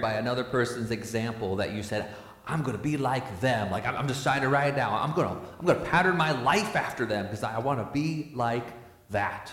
by 0.00 0.14
another 0.14 0.44
person's 0.44 0.90
example 0.90 1.56
that 1.56 1.72
you 1.72 1.82
said, 1.82 2.08
I'm 2.46 2.62
going 2.62 2.76
to 2.76 2.82
be 2.82 2.96
like 2.96 3.40
them. 3.40 3.70
Like 3.70 3.86
I'm, 3.86 3.96
I'm 3.96 4.06
deciding 4.06 4.50
right 4.50 4.74
now, 4.76 4.96
I'm 4.96 5.12
going 5.12 5.28
to, 5.28 5.34
I'm 5.58 5.66
going 5.66 5.78
to 5.78 5.84
pattern 5.84 6.16
my 6.16 6.32
life 6.42 6.76
after 6.76 7.06
them 7.06 7.24
because 7.24 7.42
I 7.42 7.58
want 7.58 7.80
to 7.80 7.92
be 7.92 8.30
like 8.34 8.66
that. 9.10 9.50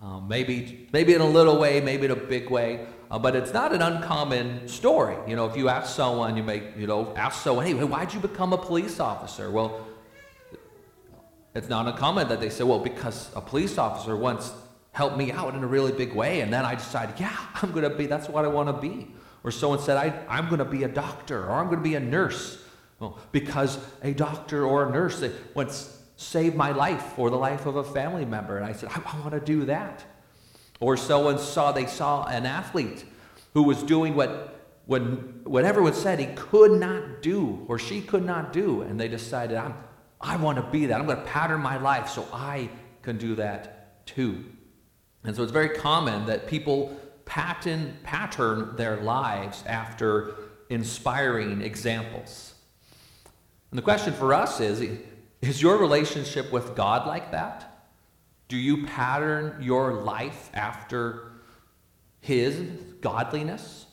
Um, 0.00 0.28
maybe, 0.28 0.88
maybe 0.92 1.14
in 1.14 1.20
a 1.20 1.28
little 1.28 1.58
way, 1.58 1.80
maybe 1.80 2.04
in 2.04 2.10
a 2.10 2.16
big 2.16 2.50
way, 2.50 2.86
uh, 3.10 3.18
but 3.18 3.34
it's 3.34 3.52
not 3.52 3.72
an 3.72 3.80
uncommon 3.80 4.68
story. 4.68 5.16
You 5.26 5.36
know, 5.36 5.46
if 5.46 5.56
you 5.56 5.68
ask 5.68 5.94
someone, 5.94 6.36
you 6.36 6.42
may, 6.42 6.72
you 6.76 6.86
know, 6.86 7.14
ask 7.16 7.42
someone, 7.42 7.64
hey, 7.64 7.72
why'd 7.72 8.12
you 8.12 8.20
become 8.20 8.52
a 8.52 8.58
police 8.58 9.00
officer? 9.00 9.50
Well, 9.50 9.86
it's 11.54 11.70
not 11.70 11.86
uncommon 11.86 12.28
that 12.28 12.40
they 12.40 12.50
say, 12.50 12.64
well, 12.64 12.80
because 12.80 13.30
a 13.34 13.40
police 13.40 13.78
officer 13.78 14.14
once 14.14 14.52
helped 14.92 15.16
me 15.16 15.32
out 15.32 15.54
in 15.54 15.62
a 15.62 15.66
really 15.66 15.92
big 15.92 16.14
way, 16.14 16.40
and 16.40 16.52
then 16.52 16.64
I 16.66 16.74
decided, 16.74 17.18
yeah, 17.18 17.34
I'm 17.62 17.70
going 17.72 17.88
to 17.88 17.96
be, 17.96 18.06
that's 18.06 18.28
what 18.28 18.44
I 18.44 18.48
want 18.48 18.68
to 18.68 18.74
be. 18.74 19.08
Or 19.46 19.52
someone 19.52 19.78
said, 19.78 19.96
I, 19.96 20.24
I'm 20.28 20.46
going 20.48 20.58
to 20.58 20.64
be 20.64 20.82
a 20.82 20.88
doctor, 20.88 21.44
or 21.44 21.52
I'm 21.52 21.66
going 21.66 21.78
to 21.78 21.84
be 21.84 21.94
a 21.94 22.00
nurse. 22.00 22.58
Well, 22.98 23.16
because 23.30 23.78
a 24.02 24.12
doctor 24.12 24.66
or 24.66 24.88
a 24.88 24.90
nurse 24.90 25.22
once 25.54 26.02
saved 26.16 26.56
my 26.56 26.72
life 26.72 27.16
or 27.16 27.30
the 27.30 27.36
life 27.36 27.64
of 27.64 27.76
a 27.76 27.84
family 27.84 28.24
member. 28.24 28.56
And 28.56 28.66
I 28.66 28.72
said, 28.72 28.88
I, 28.92 29.00
I 29.06 29.20
want 29.20 29.34
to 29.34 29.40
do 29.40 29.66
that. 29.66 30.04
Or 30.80 30.96
someone 30.96 31.38
saw, 31.38 31.70
they 31.70 31.86
saw 31.86 32.26
an 32.26 32.44
athlete 32.44 33.04
who 33.54 33.62
was 33.62 33.84
doing 33.84 34.16
what, 34.16 34.64
when, 34.86 35.42
what 35.44 35.64
everyone 35.64 35.94
said 35.94 36.18
he 36.18 36.26
could 36.34 36.72
not 36.72 37.22
do 37.22 37.64
or 37.68 37.78
she 37.78 38.00
could 38.00 38.24
not 38.24 38.52
do. 38.52 38.82
And 38.82 38.98
they 38.98 39.06
decided, 39.08 39.58
I'm, 39.58 39.74
I 40.20 40.36
want 40.38 40.58
to 40.58 40.64
be 40.72 40.86
that. 40.86 40.98
I'm 40.98 41.06
going 41.06 41.18
to 41.18 41.24
pattern 41.24 41.60
my 41.60 41.76
life 41.76 42.08
so 42.08 42.26
I 42.32 42.68
can 43.02 43.16
do 43.16 43.36
that 43.36 44.04
too. 44.06 44.44
And 45.22 45.36
so 45.36 45.44
it's 45.44 45.52
very 45.52 45.68
common 45.68 46.26
that 46.26 46.48
people 46.48 47.00
pattern, 47.26 47.98
pattern 48.02 48.74
their 48.76 48.96
lives 49.02 49.62
after 49.66 50.34
inspiring 50.70 51.60
examples. 51.60 52.54
And 53.70 53.78
the 53.78 53.82
question 53.82 54.14
for 54.14 54.32
us 54.32 54.60
is 54.60 54.82
is 55.42 55.60
your 55.60 55.76
relationship 55.76 56.50
with 56.50 56.74
God 56.74 57.06
like 57.06 57.32
that? 57.32 57.90
Do 58.48 58.56
you 58.56 58.86
pattern 58.86 59.58
your 59.60 59.92
life 59.92 60.50
after 60.54 61.32
His 62.20 62.56
godliness? 63.00 63.86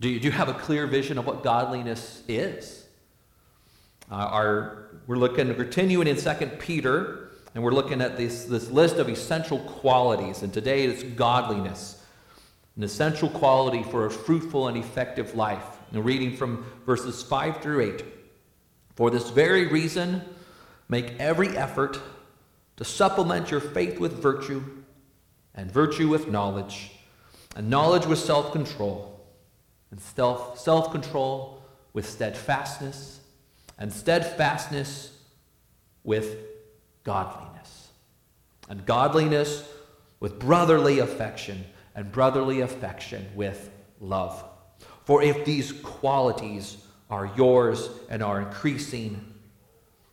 Do 0.00 0.08
you, 0.08 0.18
do 0.18 0.26
you 0.26 0.32
have 0.32 0.48
a 0.48 0.54
clear 0.54 0.86
vision 0.86 1.18
of 1.18 1.26
what 1.26 1.42
godliness 1.42 2.22
is? 2.28 2.86
Uh, 4.10 4.14
our, 4.14 4.88
we're 5.06 5.16
looking, 5.16 5.52
continuing 5.54 6.06
in 6.06 6.16
2 6.16 6.32
Peter 6.58 7.30
and 7.54 7.64
we're 7.64 7.72
looking 7.72 8.02
at 8.02 8.18
this, 8.18 8.44
this 8.44 8.70
list 8.70 8.96
of 8.96 9.08
essential 9.08 9.58
qualities. 9.60 10.42
And 10.42 10.52
today 10.52 10.84
it's 10.84 11.02
godliness, 11.02 11.95
an 12.76 12.82
essential 12.82 13.28
quality 13.28 13.82
for 13.82 14.06
a 14.06 14.10
fruitful 14.10 14.68
and 14.68 14.76
effective 14.76 15.34
life. 15.34 15.64
And 15.92 16.04
reading 16.04 16.36
from 16.36 16.66
verses 16.84 17.22
5 17.22 17.62
through 17.62 17.80
8. 17.96 18.04
For 18.94 19.10
this 19.10 19.30
very 19.30 19.66
reason, 19.66 20.22
make 20.88 21.18
every 21.18 21.48
effort 21.56 22.00
to 22.76 22.84
supplement 22.84 23.50
your 23.50 23.60
faith 23.60 23.98
with 23.98 24.20
virtue, 24.20 24.62
and 25.54 25.70
virtue 25.70 26.08
with 26.08 26.28
knowledge, 26.28 26.92
and 27.54 27.70
knowledge 27.70 28.04
with 28.06 28.18
self 28.18 28.52
control, 28.52 29.26
and 29.90 30.00
self 30.00 30.90
control 30.90 31.62
with 31.92 32.08
steadfastness, 32.08 33.20
and 33.78 33.92
steadfastness 33.92 35.12
with 36.04 36.36
godliness. 37.04 37.88
And 38.68 38.84
godliness 38.84 39.66
with 40.20 40.38
brotherly 40.38 40.98
affection, 40.98 41.64
and 41.96 42.12
brotherly 42.12 42.60
affection 42.60 43.26
with 43.34 43.70
love. 44.00 44.44
For 45.04 45.22
if 45.22 45.44
these 45.44 45.72
qualities 45.72 46.76
are 47.10 47.30
yours 47.36 47.88
and 48.10 48.22
are 48.22 48.40
increasing, 48.40 49.34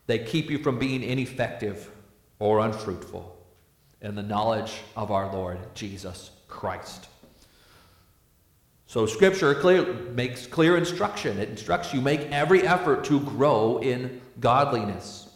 they 0.08 0.20
keep 0.20 0.50
you 0.50 0.60
from 0.60 0.80
being 0.80 1.04
ineffective 1.04 1.92
or 2.40 2.60
unfruitful 2.60 3.38
in 4.02 4.16
the 4.16 4.24
knowledge 4.24 4.82
of 4.96 5.12
our 5.12 5.32
Lord 5.32 5.60
Jesus 5.76 6.32
Christ. 6.48 7.08
So 8.86 9.06
scripture 9.06 9.56
clear, 9.56 9.92
makes 9.92 10.46
clear 10.46 10.78
instruction. 10.78 11.40
It 11.40 11.50
instructs 11.50 11.94
you 11.94 12.02
make 12.02 12.22
every 12.32 12.66
effort 12.68 13.04
to 13.06 13.20
grow 13.22 13.80
in 13.80 14.22
godliness. 14.40 15.30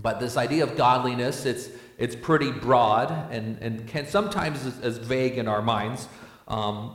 But 0.00 0.20
this 0.20 0.36
idea 0.36 0.62
of 0.62 0.76
godliness, 0.76 1.44
it's, 1.44 1.70
it's 1.98 2.14
pretty 2.14 2.52
broad 2.52 3.10
and, 3.32 3.58
and 3.60 3.86
can 3.88 4.06
sometimes 4.06 4.64
is 4.64 4.98
vague 4.98 5.36
in 5.36 5.48
our 5.48 5.60
minds. 5.60 6.08
Um, 6.46 6.94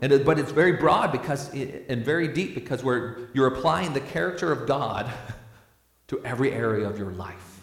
and 0.00 0.10
it, 0.10 0.26
but 0.26 0.38
it's 0.38 0.50
very 0.50 0.72
broad 0.72 1.12
because 1.12 1.54
it, 1.54 1.86
and 1.88 2.04
very 2.04 2.26
deep 2.26 2.56
because 2.56 2.82
we're, 2.82 3.28
you're 3.32 3.46
applying 3.46 3.92
the 3.92 4.00
character 4.00 4.50
of 4.50 4.66
God 4.66 5.08
to 6.08 6.22
every 6.24 6.52
area 6.52 6.88
of 6.88 6.98
your 6.98 7.12
life. 7.12 7.62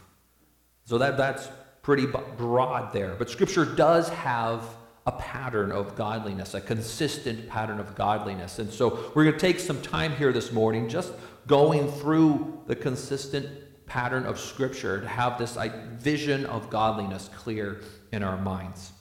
So 0.85 0.97
that, 0.97 1.17
that's 1.17 1.49
pretty 1.81 2.05
broad 2.05 2.93
there. 2.93 3.13
But 3.19 3.29
Scripture 3.29 3.65
does 3.65 4.07
have 4.09 4.63
a 5.05 5.11
pattern 5.11 5.71
of 5.71 5.95
godliness, 5.95 6.53
a 6.53 6.61
consistent 6.61 7.49
pattern 7.49 7.79
of 7.79 7.93
godliness. 7.95 8.59
And 8.59 8.71
so 8.71 9.11
we're 9.13 9.25
going 9.25 9.33
to 9.33 9.39
take 9.39 9.59
some 9.59 9.81
time 9.81 10.15
here 10.15 10.31
this 10.31 10.51
morning 10.51 10.87
just 10.87 11.11
going 11.45 11.91
through 11.91 12.61
the 12.67 12.75
consistent 12.75 13.49
pattern 13.89 14.25
of 14.25 14.39
Scripture 14.39 15.01
to 15.01 15.07
have 15.07 15.37
this 15.37 15.57
vision 15.97 16.45
of 16.45 16.69
godliness 16.69 17.29
clear 17.35 17.81
in 18.11 18.23
our 18.23 18.37
minds. 18.37 18.93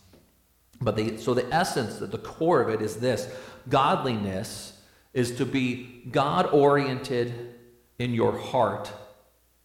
But 0.80 0.96
the, 0.96 1.18
so 1.18 1.34
the 1.34 1.52
essence, 1.54 1.98
the 1.98 2.18
core 2.18 2.60
of 2.60 2.68
it 2.68 2.82
is 2.82 2.96
this 2.96 3.32
godliness 3.68 4.80
is 5.12 5.36
to 5.36 5.44
be 5.44 6.02
God 6.10 6.46
oriented 6.46 7.54
in 7.98 8.14
your 8.14 8.36
heart 8.36 8.92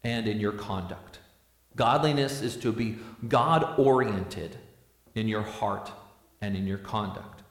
and 0.03 0.28
in 0.28 0.39
your 0.39 0.51
conduct. 0.51 1.19
Godliness 1.75 2.41
is 2.41 2.57
to 2.57 2.72
be 2.72 2.97
God 3.28 3.79
oriented 3.79 4.57
in 5.16 5.28
your 5.28 5.41
heart 5.41 5.91
and 6.41 6.56
in 6.56 6.67
your 6.67 6.78
conduct. 6.78 7.41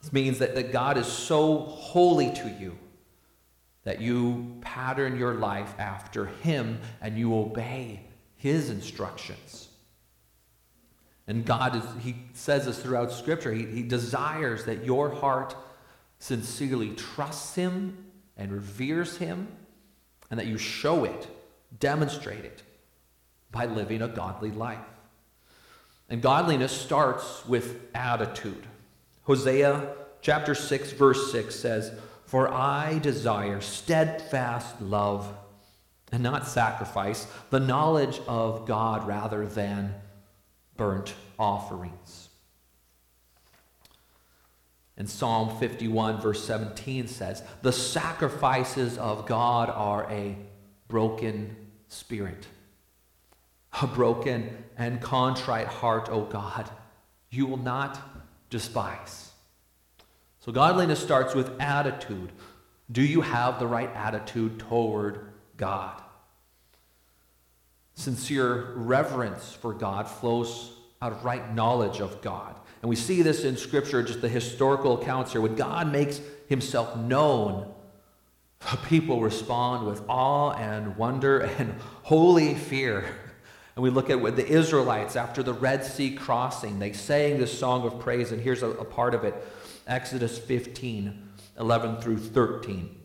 This 0.00 0.12
means 0.12 0.38
that, 0.40 0.54
that 0.56 0.72
God 0.72 0.98
is 0.98 1.06
so 1.06 1.58
holy 1.58 2.32
to 2.32 2.48
you 2.58 2.76
that 3.84 4.00
you 4.00 4.56
pattern 4.60 5.18
your 5.18 5.34
life 5.34 5.74
after 5.78 6.26
Him 6.26 6.80
and 7.00 7.18
you 7.18 7.34
obey 7.34 8.00
His 8.36 8.70
instructions. 8.70 9.68
And 11.26 11.44
God, 11.44 11.76
is, 11.76 11.84
He 12.00 12.16
says 12.34 12.66
this 12.66 12.80
throughout 12.80 13.12
Scripture, 13.12 13.52
he, 13.52 13.66
he 13.66 13.82
desires 13.82 14.64
that 14.64 14.84
your 14.84 15.10
heart 15.10 15.56
sincerely 16.18 16.90
trusts 16.90 17.54
Him 17.54 18.06
and 18.36 18.52
reveres 18.52 19.16
Him, 19.16 19.48
and 20.30 20.38
that 20.38 20.46
you 20.46 20.58
show 20.58 21.04
it, 21.04 21.28
demonstrate 21.78 22.44
it 22.44 22.62
by 23.50 23.66
living 23.66 24.02
a 24.02 24.08
godly 24.08 24.50
life. 24.50 24.78
And 26.08 26.22
godliness 26.22 26.72
starts 26.72 27.44
with 27.46 27.80
attitude. 27.94 28.66
Hosea 29.24 29.94
chapter 30.20 30.54
6, 30.54 30.92
verse 30.92 31.30
6 31.32 31.54
says, 31.54 31.92
for 32.32 32.50
I 32.50 32.98
desire 32.98 33.60
steadfast 33.60 34.80
love 34.80 35.30
and 36.10 36.22
not 36.22 36.48
sacrifice, 36.48 37.26
the 37.50 37.60
knowledge 37.60 38.22
of 38.26 38.66
God 38.66 39.06
rather 39.06 39.46
than 39.46 39.94
burnt 40.78 41.12
offerings. 41.38 42.30
And 44.96 45.10
Psalm 45.10 45.58
51, 45.58 46.22
verse 46.22 46.42
17 46.46 47.06
says, 47.06 47.42
The 47.60 47.70
sacrifices 47.70 48.96
of 48.96 49.26
God 49.26 49.68
are 49.68 50.10
a 50.10 50.34
broken 50.88 51.54
spirit, 51.88 52.46
a 53.82 53.86
broken 53.86 54.64
and 54.78 55.02
contrite 55.02 55.66
heart, 55.66 56.08
O 56.10 56.24
God, 56.24 56.70
you 57.28 57.44
will 57.44 57.58
not 57.58 58.00
despise. 58.48 59.21
So, 60.44 60.50
godliness 60.50 61.00
starts 61.00 61.36
with 61.36 61.60
attitude. 61.60 62.32
Do 62.90 63.00
you 63.00 63.20
have 63.20 63.60
the 63.60 63.66
right 63.66 63.90
attitude 63.94 64.58
toward 64.58 65.30
God? 65.56 66.02
Sincere 67.94 68.72
reverence 68.74 69.52
for 69.52 69.72
God 69.72 70.08
flows 70.08 70.72
out 71.00 71.12
of 71.12 71.24
right 71.24 71.54
knowledge 71.54 72.00
of 72.00 72.20
God. 72.22 72.56
And 72.82 72.88
we 72.88 72.96
see 72.96 73.22
this 73.22 73.44
in 73.44 73.56
Scripture, 73.56 74.02
just 74.02 74.20
the 74.20 74.28
historical 74.28 75.00
accounts 75.00 75.30
here. 75.30 75.40
When 75.40 75.54
God 75.54 75.92
makes 75.92 76.20
himself 76.48 76.96
known, 76.96 77.72
people 78.88 79.20
respond 79.20 79.86
with 79.86 80.02
awe 80.08 80.54
and 80.54 80.96
wonder 80.96 81.38
and 81.38 81.76
holy 82.02 82.56
fear. 82.56 83.04
And 83.76 83.82
we 83.84 83.90
look 83.90 84.10
at 84.10 84.20
what 84.20 84.34
the 84.34 84.46
Israelites, 84.46 85.14
after 85.14 85.44
the 85.44 85.54
Red 85.54 85.84
Sea 85.84 86.16
crossing, 86.16 86.80
they 86.80 86.92
sang 86.92 87.38
this 87.38 87.56
song 87.56 87.86
of 87.86 88.00
praise. 88.00 88.32
And 88.32 88.42
here's 88.42 88.64
a, 88.64 88.70
a 88.70 88.84
part 88.84 89.14
of 89.14 89.22
it. 89.22 89.34
Exodus 89.86 90.38
15, 90.38 91.30
11 91.58 91.96
through 91.96 92.18
13. 92.18 92.98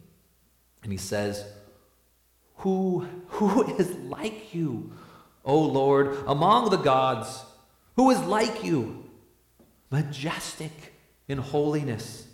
And 0.83 0.91
he 0.91 0.97
says, 0.97 1.45
Who, 2.57 3.07
who 3.27 3.75
is 3.75 3.95
like 3.95 4.53
you, 4.53 4.91
O 5.43 5.59
Lord, 5.59 6.17
among 6.27 6.69
the 6.69 6.77
gods? 6.77 7.43
Who 7.95 8.11
is 8.11 8.19
like 8.21 8.63
you? 8.63 9.05
Majestic 9.89 10.93
in 11.27 11.37
holiness, 11.37 12.27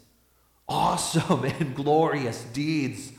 awesome 0.68 1.44
and 1.60 1.75
glorious 1.75 2.44
deeds, 2.46 3.12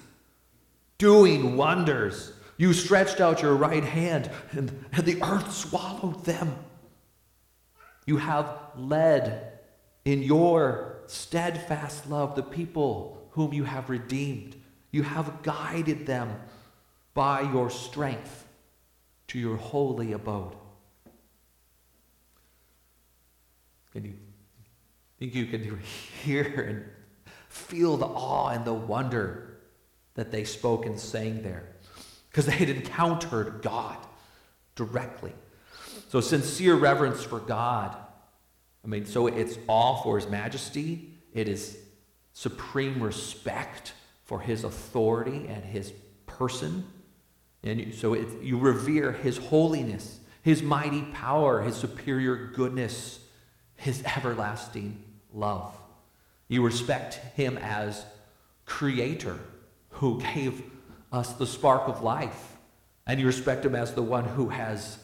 doing 0.98 1.56
wonders. 1.56 2.32
You 2.56 2.72
stretched 2.72 3.20
out 3.20 3.42
your 3.42 3.56
right 3.56 3.82
hand, 3.82 4.30
and, 4.52 4.84
and 4.92 5.04
the 5.04 5.20
earth 5.22 5.52
swallowed 5.52 6.24
them. 6.24 6.56
You 8.06 8.18
have 8.18 8.48
led 8.76 9.58
in 10.04 10.22
your 10.22 10.93
steadfast 11.14 12.10
love 12.10 12.34
the 12.34 12.42
people 12.42 13.28
whom 13.30 13.52
you 13.52 13.64
have 13.64 13.88
redeemed. 13.88 14.56
You 14.90 15.02
have 15.02 15.42
guided 15.42 16.06
them 16.06 16.34
by 17.14 17.40
your 17.40 17.70
strength 17.70 18.46
to 19.28 19.38
your 19.38 19.56
holy 19.56 20.12
abode. 20.12 20.54
Can 23.92 24.04
you 24.04 24.14
think 25.18 25.34
you 25.34 25.46
can 25.46 25.78
hear 26.22 26.44
and 26.44 26.84
feel 27.48 27.96
the 27.96 28.06
awe 28.06 28.48
and 28.48 28.64
the 28.64 28.74
wonder 28.74 29.58
that 30.14 30.32
they 30.32 30.44
spoke 30.44 30.84
and 30.84 30.98
sang 30.98 31.42
there? 31.42 31.68
Because 32.28 32.46
they 32.46 32.52
had 32.52 32.68
encountered 32.68 33.62
God 33.62 33.96
directly. 34.74 35.32
So, 36.08 36.20
sincere 36.20 36.74
reverence 36.74 37.22
for 37.22 37.38
God. 37.38 37.96
I 38.84 38.86
mean, 38.86 39.06
so 39.06 39.26
it's 39.26 39.58
awe 39.66 40.02
for 40.02 40.18
His 40.18 40.28
majesty, 40.28 41.10
it 41.32 41.48
is 41.48 41.78
supreme 42.32 43.02
respect 43.02 43.94
for 44.24 44.40
His 44.40 44.64
authority 44.64 45.46
and 45.48 45.64
His 45.64 45.92
person. 46.26 46.86
And 47.62 47.94
so 47.94 48.12
it, 48.12 48.28
you 48.42 48.58
revere 48.58 49.12
His 49.12 49.38
holiness, 49.38 50.20
His 50.42 50.62
mighty 50.62 51.02
power, 51.02 51.62
His 51.62 51.76
superior 51.76 52.50
goodness, 52.54 53.20
His 53.76 54.02
everlasting 54.16 55.02
love. 55.32 55.74
You 56.48 56.62
respect 56.62 57.14
Him 57.36 57.56
as 57.58 58.04
Creator 58.66 59.38
who 59.88 60.20
gave 60.20 60.62
us 61.12 61.32
the 61.34 61.46
spark 61.46 61.88
of 61.88 62.02
life. 62.02 62.56
And 63.06 63.20
you 63.20 63.26
respect 63.26 63.64
Him 63.64 63.74
as 63.74 63.94
the 63.94 64.02
one 64.02 64.24
who 64.24 64.48
has 64.48 64.98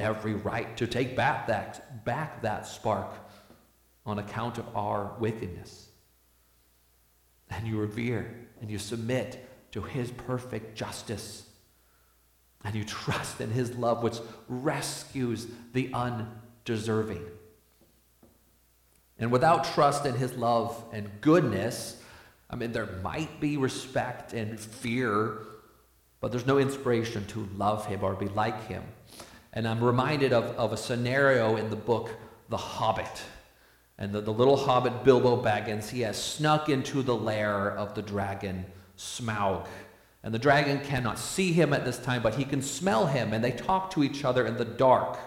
every 0.00 0.34
right 0.34 0.76
to 0.76 0.86
take 0.86 1.16
back 1.16 1.46
that, 1.48 2.04
back 2.04 2.42
that 2.42 2.66
spark 2.66 3.12
on 4.06 4.18
account 4.18 4.58
of 4.58 4.76
our 4.76 5.14
wickedness. 5.18 5.88
And 7.50 7.66
you 7.66 7.78
revere 7.78 8.48
and 8.60 8.70
you 8.70 8.78
submit 8.78 9.46
to 9.72 9.82
his 9.82 10.10
perfect 10.10 10.76
justice. 10.76 11.46
And 12.64 12.74
you 12.74 12.84
trust 12.84 13.40
in 13.40 13.50
his 13.50 13.76
love, 13.76 14.02
which 14.02 14.18
rescues 14.48 15.46
the 15.72 15.90
undeserving. 15.94 17.24
And 19.18 19.30
without 19.30 19.64
trust 19.64 20.06
in 20.06 20.14
his 20.14 20.34
love 20.36 20.82
and 20.92 21.08
goodness, 21.20 22.02
I 22.48 22.56
mean, 22.56 22.72
there 22.72 22.88
might 23.02 23.38
be 23.38 23.56
respect 23.56 24.32
and 24.32 24.58
fear, 24.58 25.38
but 26.20 26.32
there's 26.32 26.46
no 26.46 26.58
inspiration 26.58 27.26
to 27.26 27.48
love 27.56 27.86
him 27.86 28.02
or 28.02 28.14
be 28.14 28.28
like 28.28 28.66
him. 28.66 28.82
And 29.52 29.66
I'm 29.66 29.82
reminded 29.82 30.32
of, 30.32 30.44
of 30.56 30.72
a 30.72 30.76
scenario 30.76 31.56
in 31.56 31.70
the 31.70 31.76
book 31.76 32.10
The 32.48 32.56
Hobbit. 32.56 33.22
And 33.98 34.12
the, 34.12 34.20
the 34.20 34.32
little 34.32 34.56
hobbit 34.56 35.04
Bilbo 35.04 35.42
Baggins, 35.42 35.90
he 35.90 36.00
has 36.02 36.22
snuck 36.22 36.68
into 36.68 37.02
the 37.02 37.14
lair 37.14 37.70
of 37.70 37.94
the 37.94 38.02
dragon 38.02 38.64
Smaug. 38.96 39.66
And 40.22 40.32
the 40.32 40.38
dragon 40.38 40.80
cannot 40.80 41.18
see 41.18 41.52
him 41.52 41.72
at 41.72 41.84
this 41.84 41.98
time, 41.98 42.22
but 42.22 42.34
he 42.34 42.44
can 42.44 42.62
smell 42.62 43.06
him, 43.06 43.32
and 43.32 43.42
they 43.42 43.52
talk 43.52 43.90
to 43.92 44.04
each 44.04 44.24
other 44.24 44.46
in 44.46 44.56
the 44.56 44.64
dark. 44.64 45.18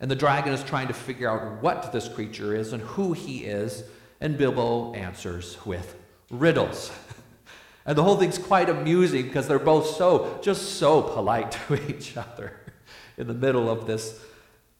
And 0.00 0.10
the 0.10 0.16
dragon 0.16 0.52
is 0.52 0.62
trying 0.64 0.88
to 0.88 0.94
figure 0.94 1.28
out 1.28 1.62
what 1.62 1.92
this 1.92 2.08
creature 2.08 2.54
is 2.54 2.72
and 2.72 2.82
who 2.82 3.12
he 3.12 3.44
is, 3.44 3.84
and 4.20 4.38
Bilbo 4.38 4.94
answers 4.94 5.58
with 5.66 5.96
riddles. 6.30 6.90
And 7.86 7.96
the 7.96 8.02
whole 8.02 8.18
thing's 8.18 8.36
quite 8.36 8.68
amusing 8.68 9.22
because 9.22 9.48
they're 9.48 9.58
both 9.58 9.96
so, 9.96 10.38
just 10.42 10.74
so 10.74 11.00
polite 11.00 11.52
to 11.68 11.88
each 11.88 12.18
other 12.18 12.52
in 13.18 13.26
the 13.26 13.34
middle 13.34 13.68
of 13.68 13.86
this. 13.86 14.20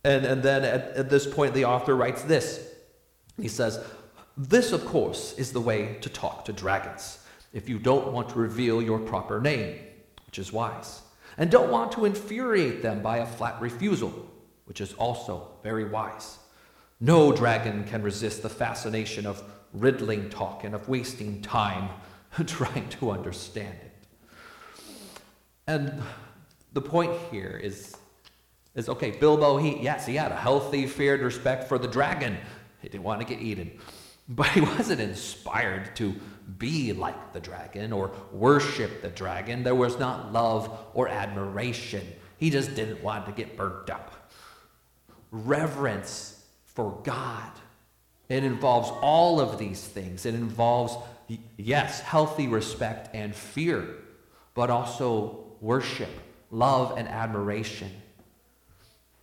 And, 0.05 0.25
and 0.25 0.43
then 0.43 0.65
at, 0.65 0.93
at 0.97 1.11
this 1.11 1.27
point, 1.27 1.55
the 1.55 1.65
author 1.65 1.95
writes 1.95 2.23
this 2.23 2.67
He 3.37 3.49
says, 3.49 3.85
This, 4.37 4.73
of 4.73 4.87
course, 4.87 5.35
is 5.35 5.53
the 5.53 5.61
way 5.61 5.99
to 6.01 6.09
talk 6.09 6.45
to 6.47 6.53
dragons 6.53 7.19
if 7.53 7.69
you 7.69 7.79
don't 7.79 8.13
want 8.13 8.29
to 8.31 8.39
reveal 8.39 8.83
your 8.83 8.99
proper 8.99 9.41
name, 9.41 9.79
which 10.27 10.39
is 10.39 10.53
wise, 10.53 11.03
and 11.37 11.51
don't 11.51 11.71
want 11.71 11.93
to 11.93 12.05
infuriate 12.05 12.83
them 12.83 13.03
by 13.03 13.19
a 13.19 13.27
flat 13.27 13.61
refusal, 13.61 14.13
which 14.67 14.81
is 14.81 14.93
also 14.95 15.49
very 15.63 15.85
wise. 15.85 16.39
No 17.01 17.33
dragon 17.33 17.85
can 17.85 18.03
resist 18.03 18.43
the 18.43 18.49
fascination 18.49 19.25
of 19.25 19.43
riddling 19.73 20.29
talk 20.31 20.65
and 20.65 20.75
of 20.75 20.89
wasting 20.89 21.41
time 21.43 21.89
trying 22.47 22.89
to 22.91 23.11
understand 23.11 23.77
it. 23.83 23.95
And 25.67 26.03
the 26.73 26.81
point 26.81 27.13
here 27.31 27.61
is, 27.63 27.95
is 28.75 28.89
okay, 28.89 29.11
Bilbo, 29.11 29.57
he, 29.57 29.79
yes, 29.83 30.07
he 30.07 30.17
had 30.17 30.33
a 30.33 30.37
healthy, 30.37 30.87
feared 30.87 31.21
respect 31.21 31.65
for 31.65 31.79
the 31.79 31.89
dragon. 31.89 32.37
He 32.81 32.89
didn't 32.89 33.05
want 33.05 33.21
to 33.21 33.27
get 33.27 33.43
eaten. 33.43 33.73
But 34.31 34.49
he 34.49 34.61
wasn't 34.61 35.01
inspired 35.01 35.97
to 35.97 36.15
be 36.59 36.93
like 36.93 37.33
the 37.33 37.41
dragon 37.41 37.95
or 37.95 38.13
worship 38.31 39.01
the 39.01 39.09
dragon. 39.09 39.63
There 39.63 39.75
was 39.75 39.99
not 39.99 40.35
love 40.35 40.71
or 40.93 41.09
admiration. 41.09 42.07
He 42.37 42.51
just 42.51 42.75
didn't 42.75 43.03
want 43.03 43.25
to 43.25 43.33
get 43.33 43.57
burnt 43.57 43.89
up. 43.89 44.31
Reverence 45.31 46.45
for 46.65 47.01
God. 47.05 47.51
It 48.29 48.45
involves 48.45 48.91
all 49.01 49.41
of 49.41 49.59
these 49.59 49.83
things. 49.83 50.27
It 50.27 50.35
involves, 50.35 50.95
yes, 51.57 52.01
healthy 52.01 52.49
respect 52.49 53.15
and 53.15 53.35
fear, 53.35 53.97
but 54.55 54.69
also 54.69 55.57
worship, 55.61 56.11
love 56.51 56.99
and 56.99 57.09
admiration, 57.09 57.91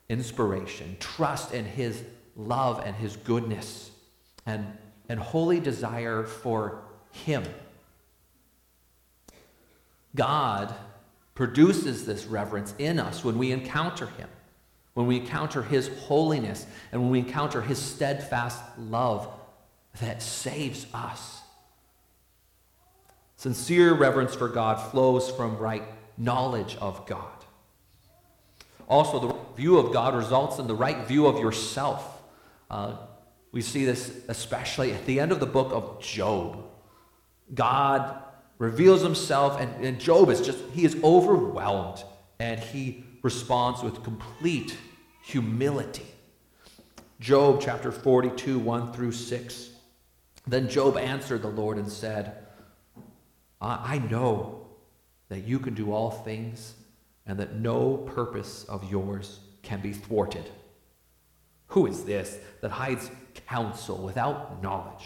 inspiration, 0.09 0.97
trust 0.99 1.53
in 1.53 1.65
His 1.65 2.03
love 2.35 2.81
and 2.85 2.95
His 2.95 3.15
goodness, 3.17 3.91
and, 4.45 4.65
and 5.09 5.19
holy 5.19 5.59
desire 5.59 6.23
for 6.23 6.81
him. 7.15 7.43
God 10.15 10.73
produces 11.33 12.05
this 12.05 12.25
reverence 12.25 12.73
in 12.77 12.99
us 12.99 13.23
when 13.23 13.37
we 13.37 13.51
encounter 13.51 14.07
Him, 14.07 14.29
when 14.93 15.07
we 15.07 15.17
encounter 15.17 15.63
His 15.63 15.87
holiness, 15.87 16.65
and 16.91 17.01
when 17.01 17.11
we 17.11 17.19
encounter 17.19 17.61
His 17.61 17.79
steadfast 17.79 18.61
love 18.77 19.27
that 20.01 20.21
saves 20.21 20.85
us. 20.93 21.41
Sincere 23.37 23.93
reverence 23.93 24.35
for 24.35 24.47
God 24.47 24.75
flows 24.91 25.29
from 25.29 25.57
right 25.57 25.83
knowledge 26.17 26.77
of 26.79 27.05
God. 27.05 27.45
Also, 28.87 29.19
the 29.19 29.35
view 29.55 29.77
of 29.77 29.93
God 29.93 30.15
results 30.15 30.59
in 30.59 30.67
the 30.67 30.75
right 30.75 31.05
view 31.07 31.27
of 31.27 31.39
yourself. 31.39 32.21
Uh, 32.69 32.97
we 33.51 33.61
see 33.61 33.85
this 33.85 34.23
especially 34.27 34.91
at 34.91 35.05
the 35.05 35.19
end 35.19 35.31
of 35.31 35.39
the 35.39 35.45
book 35.45 35.71
of 35.71 36.01
Job. 36.01 36.63
God 37.53 38.21
reveals 38.57 39.01
himself, 39.01 39.59
and, 39.59 39.85
and 39.85 39.99
Job 39.99 40.29
is 40.29 40.41
just, 40.41 40.59
he 40.73 40.83
is 40.85 40.97
overwhelmed, 41.03 42.03
and 42.39 42.59
he 42.59 43.05
responds 43.21 43.81
with 43.81 44.03
complete 44.03 44.75
humility. 45.23 46.05
Job 47.19 47.61
chapter 47.61 47.91
42, 47.91 48.59
1 48.59 48.93
through 48.93 49.11
6. 49.11 49.69
Then 50.47 50.69
Job 50.69 50.97
answered 50.97 51.41
the 51.41 51.47
Lord 51.47 51.77
and 51.77 51.91
said, 51.91 52.45
I 53.61 53.97
know 53.97 54.67
that 55.29 55.43
you 55.45 55.59
can 55.59 55.73
do 55.73 55.91
all 55.91 56.11
things 56.11 56.75
and 57.25 57.39
that 57.39 57.55
no 57.55 57.97
purpose 57.97 58.63
of 58.65 58.89
yours 58.91 59.39
can 59.65 59.81
be 59.81 59.91
thwarted. 59.91 60.49
Who 61.67 61.87
is 61.87 62.05
this 62.05 62.37
that 62.61 62.71
hides 62.71 63.09
counsel 63.47 63.97
without 63.97 64.63
knowledge? 64.63 65.05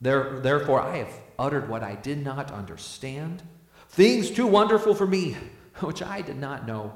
There, 0.00 0.38
therefore, 0.40 0.80
I 0.80 0.98
have 0.98 1.12
uttered 1.38 1.68
what 1.68 1.82
I 1.82 1.96
did 1.96 2.22
not 2.22 2.52
understand, 2.52 3.42
things 3.88 4.30
too 4.30 4.46
wonderful 4.46 4.94
for 4.94 5.06
me, 5.06 5.36
which 5.80 6.02
I 6.02 6.20
did 6.20 6.36
not 6.36 6.66
know. 6.66 6.92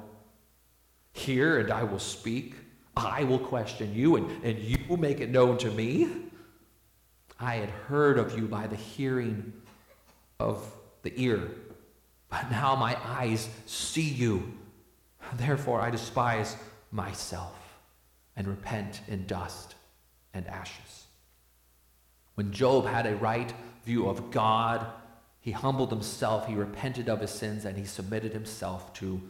Hear, 1.12 1.58
and 1.58 1.70
I 1.70 1.82
will 1.82 1.98
speak. 1.98 2.54
I 2.96 3.24
will 3.24 3.38
question 3.38 3.94
you, 3.94 4.16
and, 4.16 4.44
and 4.44 4.58
you 4.58 4.78
will 4.88 4.98
make 4.98 5.20
it 5.20 5.30
known 5.30 5.58
to 5.58 5.70
me. 5.70 6.08
I 7.40 7.56
had 7.56 7.70
heard 7.70 8.18
of 8.18 8.38
you 8.38 8.46
by 8.46 8.66
the 8.66 8.76
hearing 8.76 9.52
of 10.38 10.64
the 11.02 11.12
ear, 11.20 11.50
but 12.28 12.50
now 12.50 12.76
my 12.76 12.96
eyes 13.04 13.48
see 13.66 14.08
you. 14.08 14.52
Therefore, 15.34 15.80
I 15.80 15.90
despise 15.90 16.56
myself 16.90 17.56
and 18.36 18.46
repent 18.46 19.00
in 19.08 19.26
dust 19.26 19.74
and 20.34 20.46
ashes. 20.46 21.06
When 22.34 22.52
Job 22.52 22.86
had 22.86 23.06
a 23.06 23.16
right 23.16 23.52
view 23.84 24.08
of 24.08 24.30
God, 24.30 24.86
he 25.40 25.50
humbled 25.50 25.90
himself, 25.90 26.46
he 26.46 26.54
repented 26.54 27.08
of 27.08 27.20
his 27.20 27.30
sins, 27.30 27.64
and 27.64 27.76
he 27.76 27.84
submitted 27.84 28.32
himself 28.32 28.92
to 28.94 29.20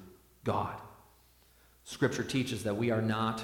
God. 0.44 0.74
Scripture 1.84 2.22
teaches 2.22 2.64
that 2.64 2.76
we 2.76 2.90
are 2.90 3.02
not 3.02 3.42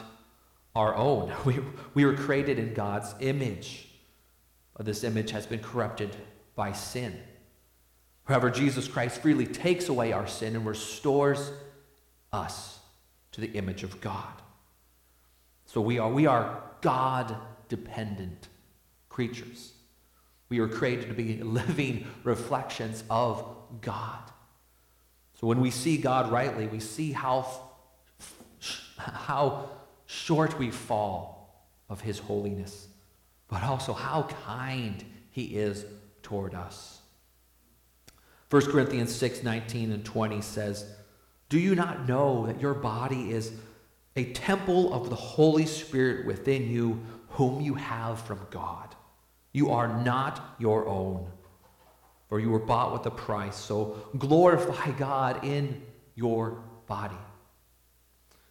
our 0.77 0.95
own. 0.95 1.33
We, 1.45 1.61
we 1.95 2.05
were 2.05 2.15
created 2.15 2.59
in 2.59 2.75
God's 2.75 3.15
image. 3.21 3.89
this 4.79 5.03
image 5.03 5.31
has 5.33 5.47
been 5.47 5.61
corrupted 5.61 6.15
by 6.55 6.73
sin. 6.73 7.19
However, 8.25 8.51
Jesus 8.51 8.87
Christ 8.87 9.23
freely 9.23 9.47
takes 9.47 9.89
away 9.89 10.13
our 10.13 10.27
sin 10.27 10.55
and 10.55 10.67
restores 10.67 11.51
us 12.33 12.79
to 13.33 13.41
the 13.41 13.49
image 13.53 13.83
of 13.83 14.01
God. 14.01 14.43
So 15.67 15.81
we 15.81 15.99
are, 15.99 16.11
we 16.11 16.27
are 16.27 16.63
God 16.81 17.37
dependent 17.69 18.49
creatures. 19.09 19.73
We 20.49 20.61
are 20.61 20.69
created 20.69 21.09
to 21.09 21.15
be 21.15 21.37
living 21.43 22.07
reflections 22.25 23.05
of 23.11 23.45
God. 23.81 24.31
So 25.41 25.47
when 25.47 25.61
we 25.61 25.71
see 25.71 25.99
God 25.99 26.33
rightly, 26.33 26.67
we 26.67 26.81
see 26.81 27.13
how, 27.13 27.47
how 28.97 29.69
short 30.07 30.59
we 30.59 30.71
fall 30.71 31.69
of 31.89 32.01
his 32.01 32.19
holiness, 32.19 32.89
but 33.49 33.63
also 33.63 33.93
how 33.93 34.23
kind 34.47 35.05
he 35.31 35.57
is 35.57 35.85
toward 36.23 36.55
us. 36.55 37.01
1 38.51 38.63
Corinthians 38.73 39.15
6 39.15 39.43
19 39.43 39.93
and 39.93 40.05
20 40.05 40.41
says, 40.41 40.87
Do 41.49 41.59
you 41.59 41.75
not 41.75 42.07
know 42.07 42.47
that 42.47 42.61
your 42.61 42.75
body 42.75 43.31
is 43.31 43.53
a 44.17 44.33
temple 44.33 44.93
of 44.93 45.09
the 45.09 45.17
Holy 45.17 45.67
Spirit 45.67 46.27
within 46.27 46.71
you, 46.71 47.01
whom 47.31 47.61
you 47.61 47.75
have 47.75 48.21
from 48.21 48.41
God? 48.51 48.95
You 49.53 49.71
are 49.71 50.03
not 50.03 50.57
your 50.59 50.87
own, 50.87 51.27
for 52.29 52.39
you 52.39 52.51
were 52.51 52.59
bought 52.59 52.93
with 52.93 53.07
a 53.07 53.11
price. 53.11 53.57
So 53.57 53.97
glorify 54.19 54.91
God 54.93 55.45
in 55.45 55.83
your 56.15 56.63
body. 56.87 57.17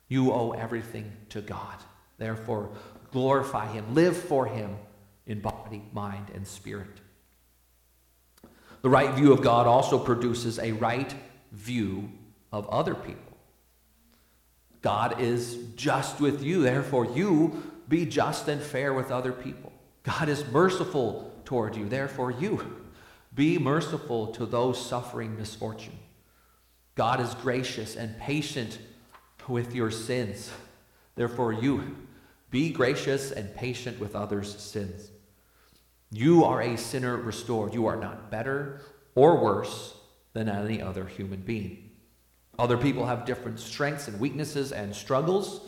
You 0.08 0.32
owe 0.32 0.52
everything 0.52 1.12
to 1.30 1.42
God. 1.42 1.76
Therefore, 2.18 2.72
glorify 3.12 3.68
Him, 3.68 3.94
live 3.94 4.18
for 4.18 4.48
Him 4.48 4.76
in 5.28 5.42
body, 5.42 5.84
mind, 5.94 6.32
and 6.34 6.48
spirit. 6.48 7.02
The 8.82 8.90
right 8.90 9.14
view 9.14 9.34
of 9.34 9.42
God 9.42 9.68
also 9.68 10.00
produces 10.00 10.58
a 10.60 10.72
right 10.72 11.14
view 11.52 12.10
of 12.52 12.68
other 12.70 12.96
people. 12.96 13.38
God 14.82 15.20
is 15.20 15.58
just 15.76 16.20
with 16.20 16.44
you, 16.44 16.62
therefore, 16.62 17.06
you 17.06 17.64
be 17.90 18.06
just 18.06 18.48
and 18.48 18.62
fair 18.62 18.94
with 18.94 19.12
other 19.12 19.32
people. 19.32 19.72
God 20.04 20.30
is 20.30 20.46
merciful 20.52 21.34
toward 21.46 21.76
you, 21.76 21.90
therefore, 21.90 22.32
you 22.32 22.78
be 23.34 23.58
merciful 23.58 24.28
to 24.28 24.46
those 24.46 24.84
suffering 24.84 25.38
misfortune. 25.38 25.98
God 26.96 27.20
is 27.20 27.34
gracious 27.36 27.96
and 27.96 28.18
patient 28.20 28.80
with 29.48 29.76
your 29.76 29.92
sins, 29.92 30.52
therefore, 31.16 31.54
you 31.54 31.96
be 32.50 32.70
gracious 32.72 33.32
and 33.32 33.54
patient 33.56 34.00
with 34.00 34.16
others' 34.16 34.58
sins. 34.60 35.12
You 36.12 36.46
are 36.46 36.62
a 36.62 36.78
sinner 36.78 37.18
restored. 37.18 37.74
You 37.74 37.88
are 37.88 37.98
not 37.98 38.32
better 38.32 38.82
or 39.16 39.38
worse 39.38 39.94
than 40.34 40.48
any 40.48 40.82
other 40.82 41.06
human 41.06 41.42
being. 41.42 41.87
Other 42.60 42.78
people 42.78 43.06
have 43.06 43.26
different 43.26 43.60
strengths 43.60 44.08
and 44.08 44.20
weaknesses 44.20 44.72
and 44.72 44.96
struggles, 44.96 45.62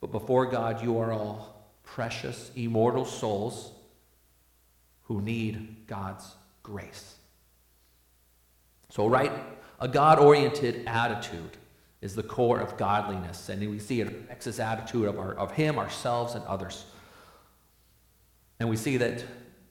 but 0.00 0.12
before 0.12 0.46
God, 0.46 0.82
you 0.82 0.98
are 0.98 1.12
all 1.12 1.70
precious, 1.82 2.50
immortal 2.56 3.04
souls 3.04 3.72
who 5.02 5.20
need 5.20 5.86
God's 5.86 6.34
grace. 6.62 7.16
So, 8.88 9.06
right, 9.06 9.32
a 9.80 9.88
God 9.88 10.18
oriented 10.18 10.84
attitude 10.86 11.56
is 12.00 12.14
the 12.14 12.22
core 12.22 12.60
of 12.60 12.76
godliness, 12.76 13.48
and 13.48 13.60
we 13.70 13.78
see 13.78 14.00
it 14.00 14.08
affects 14.08 14.46
this 14.46 14.58
attitude 14.58 15.06
of, 15.06 15.18
our, 15.18 15.34
of 15.34 15.52
Him, 15.52 15.78
ourselves, 15.78 16.34
and 16.34 16.44
others. 16.44 16.86
And 18.58 18.68
we 18.68 18.76
see 18.76 18.96
that 18.96 19.24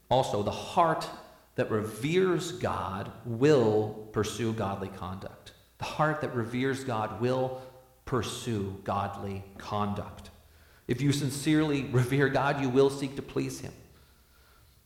also, 0.09 0.43
the 0.43 0.51
heart 0.51 1.09
that 1.55 1.71
reveres 1.71 2.51
God 2.51 3.11
will 3.25 4.07
pursue 4.11 4.53
godly 4.53 4.89
conduct. 4.89 5.44
The 5.77 5.85
heart 5.85 6.21
that 6.21 6.33
reveres 6.33 6.83
God 6.83 7.19
will 7.19 7.61
pursue 8.05 8.79
godly 8.83 9.43
conduct. 9.57 10.29
If 10.87 11.01
you 11.01 11.11
sincerely 11.11 11.83
revere 11.85 12.29
God, 12.29 12.61
you 12.61 12.69
will 12.69 12.89
seek 12.89 13.15
to 13.15 13.21
please 13.21 13.59
Him. 13.59 13.73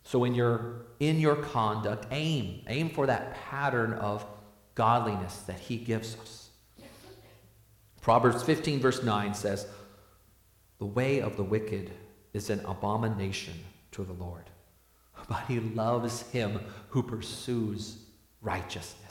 So 0.03 0.23
in 0.23 0.33
your 0.33 0.85
in 0.99 1.19
your 1.19 1.35
conduct, 1.35 2.07
aim 2.11 2.63
aim 2.67 2.89
for 2.89 3.05
that 3.07 3.35
pattern 3.49 3.93
of 3.93 4.25
godliness 4.75 5.37
that 5.47 5.59
He 5.59 5.77
gives 5.77 6.15
us. 6.17 6.49
Proverbs 8.01 8.41
15 8.43 8.79
verse 8.79 9.03
9 9.03 9.33
says, 9.33 9.67
"The 10.79 10.85
way 10.85 11.19
of 11.19 11.35
the 11.35 11.43
wicked 11.43 11.91
is 12.33 12.49
an 12.49 12.61
abomination 12.65 13.53
to 13.91 14.03
the 14.03 14.13
Lord." 14.13 14.49
but 15.27 15.43
he 15.47 15.59
loves 15.59 16.23
him 16.31 16.59
who 16.89 17.03
pursues 17.03 17.97
righteousness. 18.41 19.08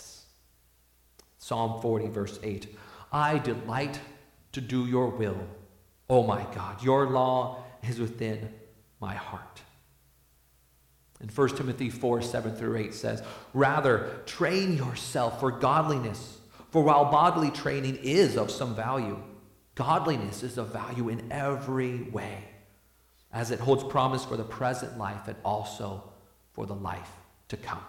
Psalm 1.48 1.80
40, 1.80 2.08
verse 2.08 2.38
8 2.42 2.76
I 3.10 3.38
delight 3.38 3.98
to 4.52 4.60
do 4.60 4.84
your 4.84 5.08
will, 5.08 5.40
O 6.10 6.22
my 6.22 6.42
God. 6.54 6.82
Your 6.82 7.08
law 7.08 7.64
is 7.88 7.98
within 7.98 8.52
my 9.00 9.14
heart. 9.14 9.62
And 11.20 11.30
1 11.30 11.48
Timothy 11.56 11.88
4, 11.88 12.20
7 12.20 12.54
through 12.54 12.76
8 12.76 12.92
says, 12.92 13.22
Rather, 13.54 14.20
train 14.26 14.76
yourself 14.76 15.40
for 15.40 15.50
godliness, 15.50 16.38
for 16.70 16.82
while 16.82 17.06
bodily 17.06 17.50
training 17.50 17.96
is 18.02 18.36
of 18.36 18.50
some 18.50 18.74
value, 18.74 19.18
godliness 19.74 20.42
is 20.42 20.58
of 20.58 20.70
value 20.70 21.08
in 21.08 21.32
every 21.32 22.02
way 22.10 22.44
as 23.32 23.50
it 23.50 23.58
holds 23.58 23.84
promise 23.84 24.22
for 24.22 24.36
the 24.36 24.44
present 24.44 24.98
life 24.98 25.26
and 25.28 25.36
also 25.46 26.12
for 26.52 26.66
the 26.66 26.74
life 26.74 27.10
to 27.48 27.56
come. 27.56 27.82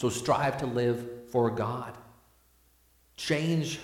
So 0.00 0.08
strive 0.08 0.56
to 0.60 0.66
live 0.66 1.28
for 1.30 1.50
God. 1.50 1.94
Change 3.18 3.78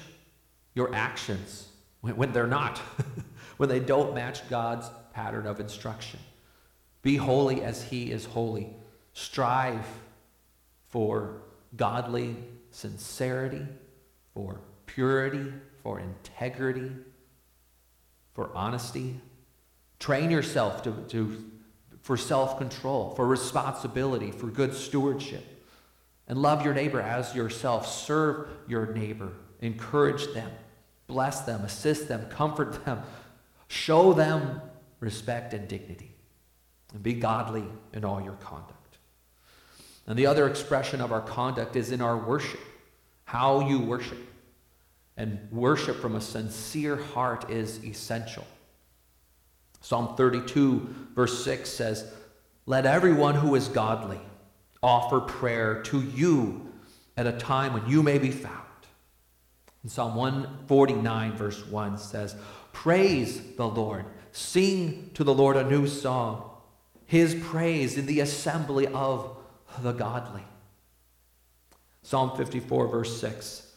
your 0.74 0.94
actions 0.94 1.68
when, 2.00 2.32
they're 2.32 2.46
not, 2.46 2.78
when 3.58 3.68
they 3.68 3.80
don't 3.80 4.14
match 4.14 4.48
God's 4.48 4.88
pattern 5.12 5.46
of 5.46 5.60
instruction. 5.60 6.18
Be 7.02 7.16
holy 7.16 7.60
as 7.60 7.82
He 7.82 8.10
is 8.10 8.24
holy. 8.24 8.70
Strive 9.12 9.84
for 10.88 11.42
godly 11.76 12.34
sincerity, 12.70 13.66
for 14.32 14.58
purity, 14.86 15.52
for 15.82 16.00
integrity, 16.00 16.92
for 18.32 18.50
honesty, 18.54 19.20
Train 19.98 20.30
yourself 20.30 20.82
to, 20.84 20.92
to, 21.08 21.44
for 22.02 22.16
self 22.16 22.56
control, 22.58 23.14
for 23.14 23.26
responsibility, 23.26 24.30
for 24.30 24.46
good 24.46 24.74
stewardship. 24.74 25.55
And 26.28 26.40
love 26.42 26.64
your 26.64 26.74
neighbor 26.74 27.00
as 27.00 27.34
yourself. 27.34 27.86
Serve 27.86 28.48
your 28.66 28.92
neighbor. 28.92 29.32
Encourage 29.60 30.32
them. 30.34 30.50
Bless 31.06 31.42
them. 31.42 31.62
Assist 31.62 32.08
them. 32.08 32.26
Comfort 32.28 32.84
them. 32.84 33.02
Show 33.68 34.12
them 34.12 34.60
respect 35.00 35.54
and 35.54 35.68
dignity. 35.68 36.12
And 36.92 37.02
be 37.02 37.14
godly 37.14 37.64
in 37.92 38.04
all 38.04 38.20
your 38.20 38.34
conduct. 38.34 38.98
And 40.06 40.18
the 40.18 40.26
other 40.26 40.48
expression 40.48 41.00
of 41.00 41.12
our 41.12 41.20
conduct 41.20 41.76
is 41.76 41.90
in 41.92 42.00
our 42.00 42.16
worship. 42.16 42.60
How 43.24 43.68
you 43.68 43.80
worship. 43.80 44.18
And 45.16 45.48
worship 45.50 46.00
from 46.00 46.16
a 46.16 46.20
sincere 46.20 46.96
heart 46.96 47.50
is 47.50 47.84
essential. 47.84 48.46
Psalm 49.80 50.16
32, 50.16 51.10
verse 51.14 51.44
6 51.44 51.68
says, 51.68 52.12
Let 52.66 52.86
everyone 52.86 53.36
who 53.36 53.54
is 53.54 53.68
godly 53.68 54.20
offer 54.82 55.20
prayer 55.20 55.82
to 55.84 56.00
you 56.00 56.72
at 57.16 57.26
a 57.26 57.32
time 57.32 57.72
when 57.72 57.88
you 57.88 58.02
may 58.02 58.18
be 58.18 58.30
found. 58.30 58.62
And 59.82 59.90
Psalm 59.90 60.14
149, 60.14 61.32
verse 61.36 61.66
1 61.66 61.98
says, 61.98 62.36
Praise 62.72 63.40
the 63.56 63.68
Lord, 63.68 64.04
sing 64.32 65.10
to 65.14 65.24
the 65.24 65.34
Lord 65.34 65.56
a 65.56 65.68
new 65.68 65.86
song, 65.86 66.50
his 67.06 67.34
praise 67.34 67.96
in 67.96 68.06
the 68.06 68.20
assembly 68.20 68.86
of 68.88 69.36
the 69.80 69.92
godly. 69.92 70.42
Psalm 72.02 72.36
54, 72.36 72.88
verse 72.88 73.20
6 73.20 73.72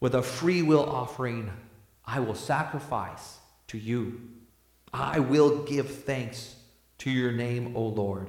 With 0.00 0.14
a 0.14 0.22
free 0.22 0.62
will 0.62 0.88
offering, 0.88 1.50
I 2.04 2.20
will 2.20 2.34
sacrifice 2.34 3.38
to 3.68 3.78
you. 3.78 4.20
I 4.92 5.18
will 5.18 5.64
give 5.64 6.04
thanks 6.04 6.54
to 6.98 7.10
your 7.10 7.32
name, 7.32 7.76
O 7.76 7.82
Lord, 7.82 8.28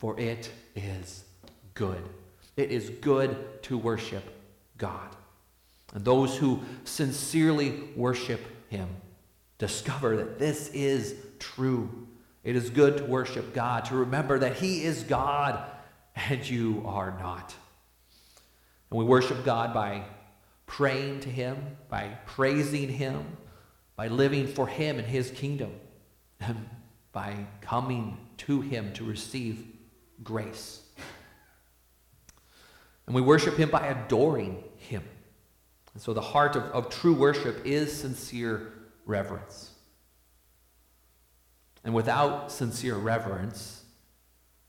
for 0.00 0.18
it 0.18 0.50
is 0.74 1.24
good. 1.74 2.02
It 2.56 2.72
is 2.72 2.88
good 2.88 3.62
to 3.64 3.78
worship 3.78 4.24
God. 4.78 5.14
And 5.92 6.04
those 6.04 6.36
who 6.36 6.60
sincerely 6.84 7.82
worship 7.94 8.40
Him 8.70 8.88
discover 9.58 10.16
that 10.16 10.38
this 10.38 10.68
is 10.68 11.14
true. 11.38 12.08
It 12.42 12.56
is 12.56 12.70
good 12.70 12.96
to 12.96 13.04
worship 13.04 13.54
God, 13.54 13.84
to 13.86 13.94
remember 13.94 14.38
that 14.38 14.56
He 14.56 14.84
is 14.84 15.02
God 15.02 15.62
and 16.16 16.48
you 16.48 16.82
are 16.86 17.14
not. 17.18 17.54
And 18.90 18.98
we 18.98 19.04
worship 19.04 19.44
God 19.44 19.74
by 19.74 20.04
praying 20.66 21.20
to 21.20 21.28
Him, 21.28 21.76
by 21.90 22.16
praising 22.24 22.88
Him, 22.88 23.36
by 23.96 24.08
living 24.08 24.46
for 24.46 24.66
Him 24.66 24.98
and 24.98 25.06
His 25.06 25.30
kingdom. 25.30 25.72
And 26.40 26.70
by 27.12 27.44
coming 27.60 28.16
to 28.38 28.62
Him 28.62 28.94
to 28.94 29.04
receive 29.04 29.66
grace. 30.22 30.82
And 33.06 33.14
we 33.14 33.22
worship 33.22 33.56
Him 33.56 33.70
by 33.70 33.86
adoring 33.86 34.62
Him. 34.76 35.02
And 35.94 36.02
so 36.02 36.12
the 36.12 36.20
heart 36.20 36.56
of, 36.56 36.62
of 36.64 36.90
true 36.90 37.14
worship 37.14 37.66
is 37.66 37.92
sincere 37.92 38.72
reverence. 39.04 39.70
And 41.82 41.94
without 41.94 42.52
sincere 42.52 42.94
reverence, 42.94 43.84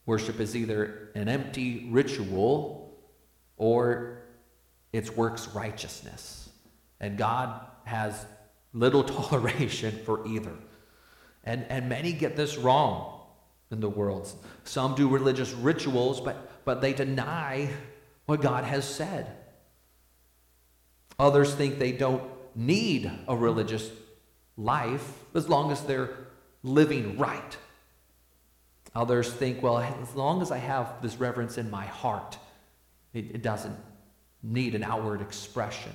worship 0.05 0.39
is 0.39 0.55
either 0.55 1.11
an 1.13 1.27
empty 1.27 1.87
ritual 1.91 2.97
or 3.57 4.23
it's 4.93 5.11
works 5.11 5.47
righteousness. 5.49 6.49
And 6.99 7.17
God 7.17 7.61
has 7.83 8.25
little 8.73 9.03
toleration 9.03 9.99
for 10.05 10.25
either. 10.25 10.53
And, 11.43 11.65
and 11.69 11.89
many 11.89 12.13
get 12.13 12.35
this 12.35 12.57
wrong 12.57 13.20
in 13.71 13.79
the 13.79 13.89
world. 13.89 14.31
Some 14.63 14.95
do 14.95 15.07
religious 15.07 15.51
rituals, 15.53 16.19
but, 16.21 16.63
but 16.65 16.81
they 16.81 16.93
deny 16.93 17.69
what 18.25 18.41
God 18.41 18.63
has 18.65 18.85
said. 18.87 19.35
Others 21.17 21.55
think 21.55 21.79
they 21.79 21.91
don't 21.91 22.23
need 22.55 23.11
a 23.27 23.35
religious 23.35 23.89
life 24.57 25.19
as 25.33 25.47
long 25.47 25.71
as 25.71 25.81
they're 25.81 26.09
living 26.63 27.17
right. 27.17 27.57
Others 28.93 29.31
think, 29.31 29.63
well, 29.63 29.77
as 29.77 30.15
long 30.15 30.41
as 30.41 30.51
I 30.51 30.57
have 30.57 31.01
this 31.01 31.15
reverence 31.15 31.57
in 31.57 31.69
my 31.69 31.85
heart, 31.85 32.37
it, 33.13 33.35
it 33.35 33.41
doesn't 33.41 33.77
need 34.43 34.75
an 34.75 34.83
outward 34.83 35.21
expression. 35.21 35.93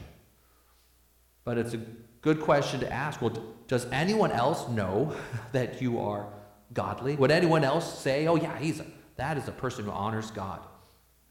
But 1.45 1.59
it's 1.59 1.75
a 1.75 1.81
good 2.23 2.41
question 2.41 2.81
to 2.81 2.93
ask. 2.93 3.21
Well, 3.21 3.33
does 3.69 3.87
anyone 3.93 4.33
else 4.33 4.69
know 4.69 5.15
that 5.53 5.83
you 5.83 6.01
are 6.01 6.27
godly? 6.73 7.17
Would 7.17 7.31
anyone 7.31 7.65
else 7.65 7.99
say, 7.99 8.27
oh, 8.27 8.37
yeah, 8.37 8.59
he's 8.59 8.81
a, 8.81 8.87
that 9.17 9.37
is 9.37 9.49
a 9.49 9.53
person 9.53 9.85
who 9.85 9.91
honors 9.91 10.31
God? 10.31 10.61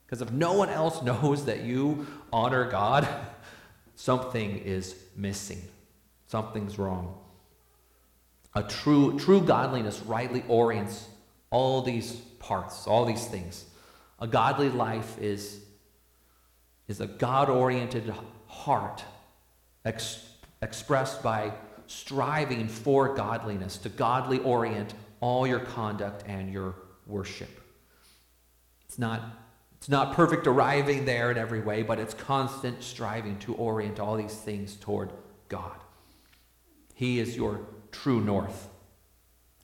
Because 0.06 0.22
if 0.22 0.32
no 0.32 0.54
one 0.54 0.70
else 0.70 1.02
knows 1.04 1.46
that 1.46 1.64
you 1.64 2.08
honor 2.32 2.70
God, 2.70 3.08
something 3.96 4.58
is 4.58 4.96
missing. 5.16 5.62
Something's 6.28 6.78
wrong. 6.80 7.18
A 8.54 8.64
true, 8.64 9.20
true 9.20 9.42
godliness 9.42 10.02
rightly 10.02 10.44
orients 10.48 11.08
all 11.52 11.82
these 11.82 12.14
parts, 12.40 12.88
all 12.88 13.06
these 13.06 13.26
things. 13.26 13.66
A 14.20 14.28
godly 14.28 14.70
life 14.70 15.18
is, 15.22 15.60
is 16.88 17.02
a 17.02 17.08
God 17.08 17.50
oriented 17.50 18.14
heart 18.48 19.04
ex- 19.84 20.26
expressed 20.62 21.22
by 21.22 21.52
striving 21.88 22.68
for 22.68 23.14
godliness, 23.14 23.78
to 23.80 23.90
godly 23.90 24.40
orient 24.40 24.94
all 25.26 25.48
your 25.48 25.60
conduct 25.60 26.24
and 26.28 26.54
your 26.54 26.76
worship. 27.08 27.50
It's 28.88 29.00
not, 29.00 29.24
it's 29.76 29.90
not 29.90 30.14
perfect 30.14 30.46
arriving 30.46 31.06
there 31.06 31.32
in 31.32 31.38
every 31.40 31.62
way, 31.62 31.82
but 31.82 31.98
it's 31.98 32.14
constant 32.14 32.84
striving 32.84 33.40
to 33.40 33.56
orient 33.56 34.00
all 34.00 34.18
these 34.18 34.36
things 34.36 34.76
toward 34.76 35.12
God. 35.50 35.78
He 36.94 37.20
is 37.20 37.36
your 37.36 37.62
true 37.92 38.22
north. 38.22 38.68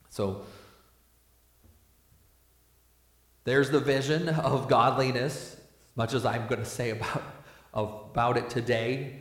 So 0.10 0.46
there's 3.44 3.70
the 3.70 3.80
vision 3.80 4.30
of 4.30 4.68
godliness, 4.68 5.53
as 5.53 5.96
much 5.96 6.15
as 6.15 6.25
I'm 6.25 6.48
going 6.48 6.63
to 6.63 6.65
say 6.65 6.89
about, 6.89 7.22
about 7.72 8.36
it 8.36 8.50
today. 8.50 9.20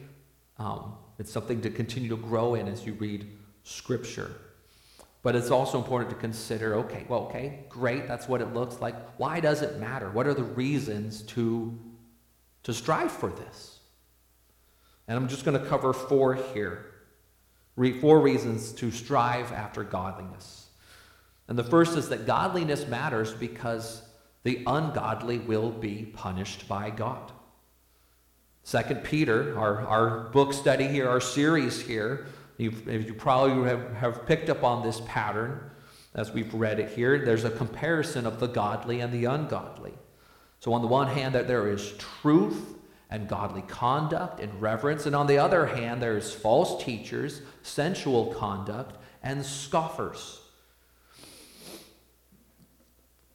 Um, 0.56 0.94
it's 1.18 1.30
something 1.30 1.60
to 1.60 1.68
continue 1.70 2.08
to 2.08 2.16
grow 2.16 2.54
in 2.54 2.66
as 2.66 2.86
you 2.86 2.94
read 2.94 3.26
Scripture. 3.62 4.36
But 5.22 5.36
it's 5.36 5.50
also 5.50 5.78
important 5.78 6.10
to 6.10 6.16
consider 6.16 6.76
okay, 6.76 7.04
well, 7.08 7.24
okay, 7.24 7.64
great, 7.68 8.08
that's 8.08 8.26
what 8.26 8.40
it 8.40 8.54
looks 8.54 8.80
like. 8.80 8.94
Why 9.18 9.40
does 9.40 9.62
it 9.62 9.78
matter? 9.78 10.10
What 10.10 10.26
are 10.26 10.34
the 10.34 10.44
reasons 10.44 11.22
to, 11.22 11.78
to 12.62 12.72
strive 12.72 13.12
for 13.12 13.30
this? 13.30 13.80
And 15.06 15.18
I'm 15.18 15.28
just 15.28 15.44
going 15.44 15.60
to 15.60 15.66
cover 15.68 15.92
four 15.92 16.34
here 16.34 16.90
four 18.00 18.20
reasons 18.20 18.72
to 18.72 18.90
strive 18.90 19.52
after 19.52 19.82
godliness. 19.82 20.68
And 21.48 21.58
the 21.58 21.64
first 21.64 21.96
is 21.96 22.10
that 22.10 22.26
godliness 22.26 22.86
matters 22.86 23.32
because 23.32 24.02
the 24.42 24.62
ungodly 24.66 25.38
will 25.38 25.70
be 25.70 26.04
punished 26.14 26.68
by 26.68 26.90
God. 26.90 27.32
Second 28.62 29.02
Peter, 29.02 29.58
our, 29.58 29.80
our 29.86 30.20
book 30.28 30.52
study 30.52 30.86
here, 30.86 31.08
our 31.08 31.20
series 31.20 31.80
here, 31.80 32.26
you've, 32.60 32.86
you 32.86 33.14
probably 33.14 33.68
have, 33.68 33.94
have 33.94 34.26
picked 34.26 34.50
up 34.50 34.62
on 34.62 34.82
this 34.82 35.00
pattern 35.06 35.70
as 36.14 36.32
we've 36.32 36.52
read 36.52 36.78
it 36.78 36.90
here. 36.90 37.24
There's 37.24 37.44
a 37.44 37.50
comparison 37.50 38.26
of 38.26 38.40
the 38.40 38.48
godly 38.48 39.00
and 39.00 39.12
the 39.12 39.24
ungodly. 39.24 39.94
So, 40.58 40.72
on 40.72 40.82
the 40.82 40.88
one 40.88 41.08
hand, 41.08 41.34
that 41.34 41.48
there 41.48 41.68
is 41.68 41.92
truth 41.96 42.74
and 43.08 43.26
godly 43.26 43.62
conduct 43.62 44.40
and 44.40 44.60
reverence. 44.60 45.06
And 45.06 45.16
on 45.16 45.26
the 45.26 45.38
other 45.38 45.66
hand, 45.66 46.02
there's 46.02 46.32
false 46.32 46.84
teachers, 46.84 47.40
sensual 47.62 48.34
conduct, 48.34 48.96
and 49.22 49.44
scoffers. 49.44 50.40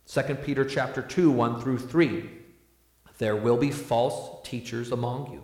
2 0.07 0.35
Peter 0.35 0.63
chapter 0.63 1.01
2, 1.01 1.31
1 1.31 1.61
through 1.61 1.79
3. 1.79 2.29
There 3.17 3.35
will 3.35 3.57
be 3.57 3.71
false 3.71 4.47
teachers 4.47 4.91
among 4.91 5.31
you 5.31 5.43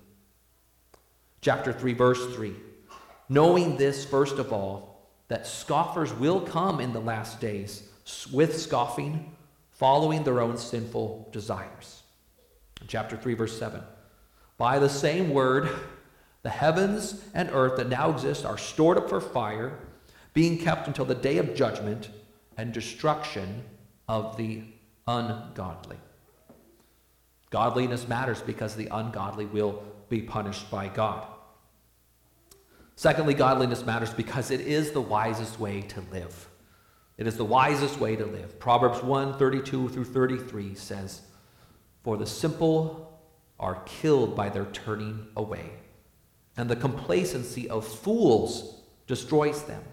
Chapter 1.41 1.73
3, 1.73 1.93
verse 1.93 2.35
3. 2.35 2.53
Knowing 3.29 3.77
this, 3.77 4.05
first 4.05 4.37
of 4.37 4.53
all, 4.53 5.09
that 5.27 5.47
scoffers 5.47 6.13
will 6.13 6.41
come 6.41 6.79
in 6.79 6.93
the 6.93 6.99
last 6.99 7.39
days 7.39 7.89
with 8.31 8.59
scoffing, 8.59 9.35
following 9.71 10.23
their 10.23 10.41
own 10.41 10.57
sinful 10.57 11.29
desires 11.31 12.01
chapter 12.87 13.17
3, 13.17 13.33
verse 13.33 13.57
7. 13.57 13.81
By 14.57 14.79
the 14.79 14.89
same 14.89 15.29
word, 15.31 15.69
the 16.43 16.49
heavens 16.49 17.23
and 17.33 17.49
earth 17.51 17.77
that 17.77 17.89
now 17.89 18.11
exist 18.11 18.45
are 18.45 18.57
stored 18.57 18.97
up 18.97 19.09
for 19.09 19.21
fire, 19.21 19.79
being 20.33 20.57
kept 20.57 20.87
until 20.87 21.05
the 21.05 21.15
day 21.15 21.37
of 21.37 21.55
judgment 21.55 22.09
and 22.57 22.73
destruction 22.73 23.63
of 24.07 24.37
the 24.37 24.63
ungodly. 25.07 25.97
Godliness 27.49 28.07
matters 28.07 28.41
because 28.41 28.75
the 28.75 28.87
ungodly 28.91 29.45
will 29.45 29.83
be 30.11 30.21
punished 30.21 30.69
by 30.69 30.87
God. 30.87 31.25
Secondly, 32.95 33.33
godliness 33.33 33.83
matters 33.83 34.13
because 34.13 34.51
it 34.51 34.61
is 34.61 34.91
the 34.91 35.01
wisest 35.01 35.59
way 35.59 35.81
to 35.81 36.01
live. 36.11 36.47
It 37.17 37.25
is 37.25 37.37
the 37.37 37.45
wisest 37.45 37.99
way 37.99 38.15
to 38.15 38.25
live. 38.27 38.59
Proverbs 38.59 39.01
1 39.01 39.39
32 39.39 39.89
through 39.89 40.05
33 40.05 40.75
says, 40.75 41.21
for 42.03 42.17
the 42.17 42.25
simple 42.25 43.19
are 43.59 43.83
killed 43.85 44.35
by 44.35 44.49
their 44.49 44.65
turning 44.65 45.27
away, 45.37 45.71
and 46.57 46.69
the 46.69 46.75
complacency 46.75 47.69
of 47.69 47.87
fools 47.87 48.81
destroys 49.07 49.63
them. 49.63 49.83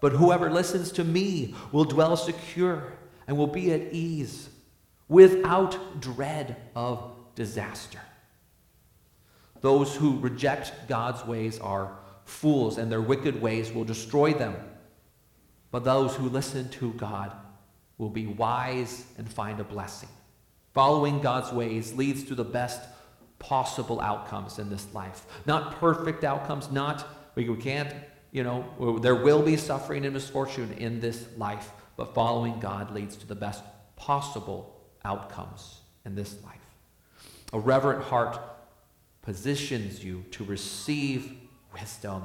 But 0.00 0.12
whoever 0.12 0.50
listens 0.50 0.92
to 0.92 1.04
me 1.04 1.54
will 1.72 1.84
dwell 1.84 2.16
secure 2.16 2.92
and 3.26 3.36
will 3.38 3.46
be 3.46 3.72
at 3.72 3.92
ease 3.92 4.50
without 5.08 6.00
dread 6.00 6.56
of 6.74 7.12
disaster. 7.34 8.00
Those 9.60 9.94
who 9.94 10.18
reject 10.18 10.88
God's 10.88 11.24
ways 11.24 11.58
are 11.58 11.98
fools, 12.24 12.78
and 12.78 12.90
their 12.90 13.00
wicked 13.00 13.40
ways 13.40 13.72
will 13.72 13.84
destroy 13.84 14.32
them. 14.32 14.56
But 15.70 15.84
those 15.84 16.14
who 16.14 16.28
listen 16.28 16.68
to 16.70 16.92
God 16.94 17.32
will 17.98 18.10
be 18.10 18.26
wise 18.26 19.04
and 19.18 19.28
find 19.28 19.60
a 19.60 19.64
blessing. 19.64 20.08
Following 20.74 21.20
God's 21.20 21.52
ways 21.52 21.94
leads 21.94 22.24
to 22.24 22.34
the 22.34 22.44
best 22.44 22.80
possible 23.38 24.00
outcomes 24.00 24.58
in 24.58 24.68
this 24.70 24.92
life. 24.92 25.24
Not 25.46 25.78
perfect 25.80 26.24
outcomes, 26.24 26.70
not, 26.70 27.06
we 27.34 27.54
can't, 27.56 27.94
you 28.32 28.42
know, 28.42 28.98
there 29.00 29.14
will 29.14 29.42
be 29.42 29.56
suffering 29.56 30.04
and 30.04 30.14
misfortune 30.14 30.72
in 30.78 31.00
this 31.00 31.26
life, 31.36 31.70
but 31.96 32.14
following 32.14 32.60
God 32.60 32.90
leads 32.90 33.16
to 33.16 33.26
the 33.26 33.34
best 33.34 33.62
possible 33.96 34.74
outcomes 35.04 35.80
in 36.04 36.14
this 36.14 36.36
life. 36.44 36.54
A 37.52 37.58
reverent 37.58 38.04
heart 38.04 38.38
positions 39.26 40.04
you 40.04 40.24
to 40.30 40.44
receive 40.44 41.32
wisdom 41.74 42.22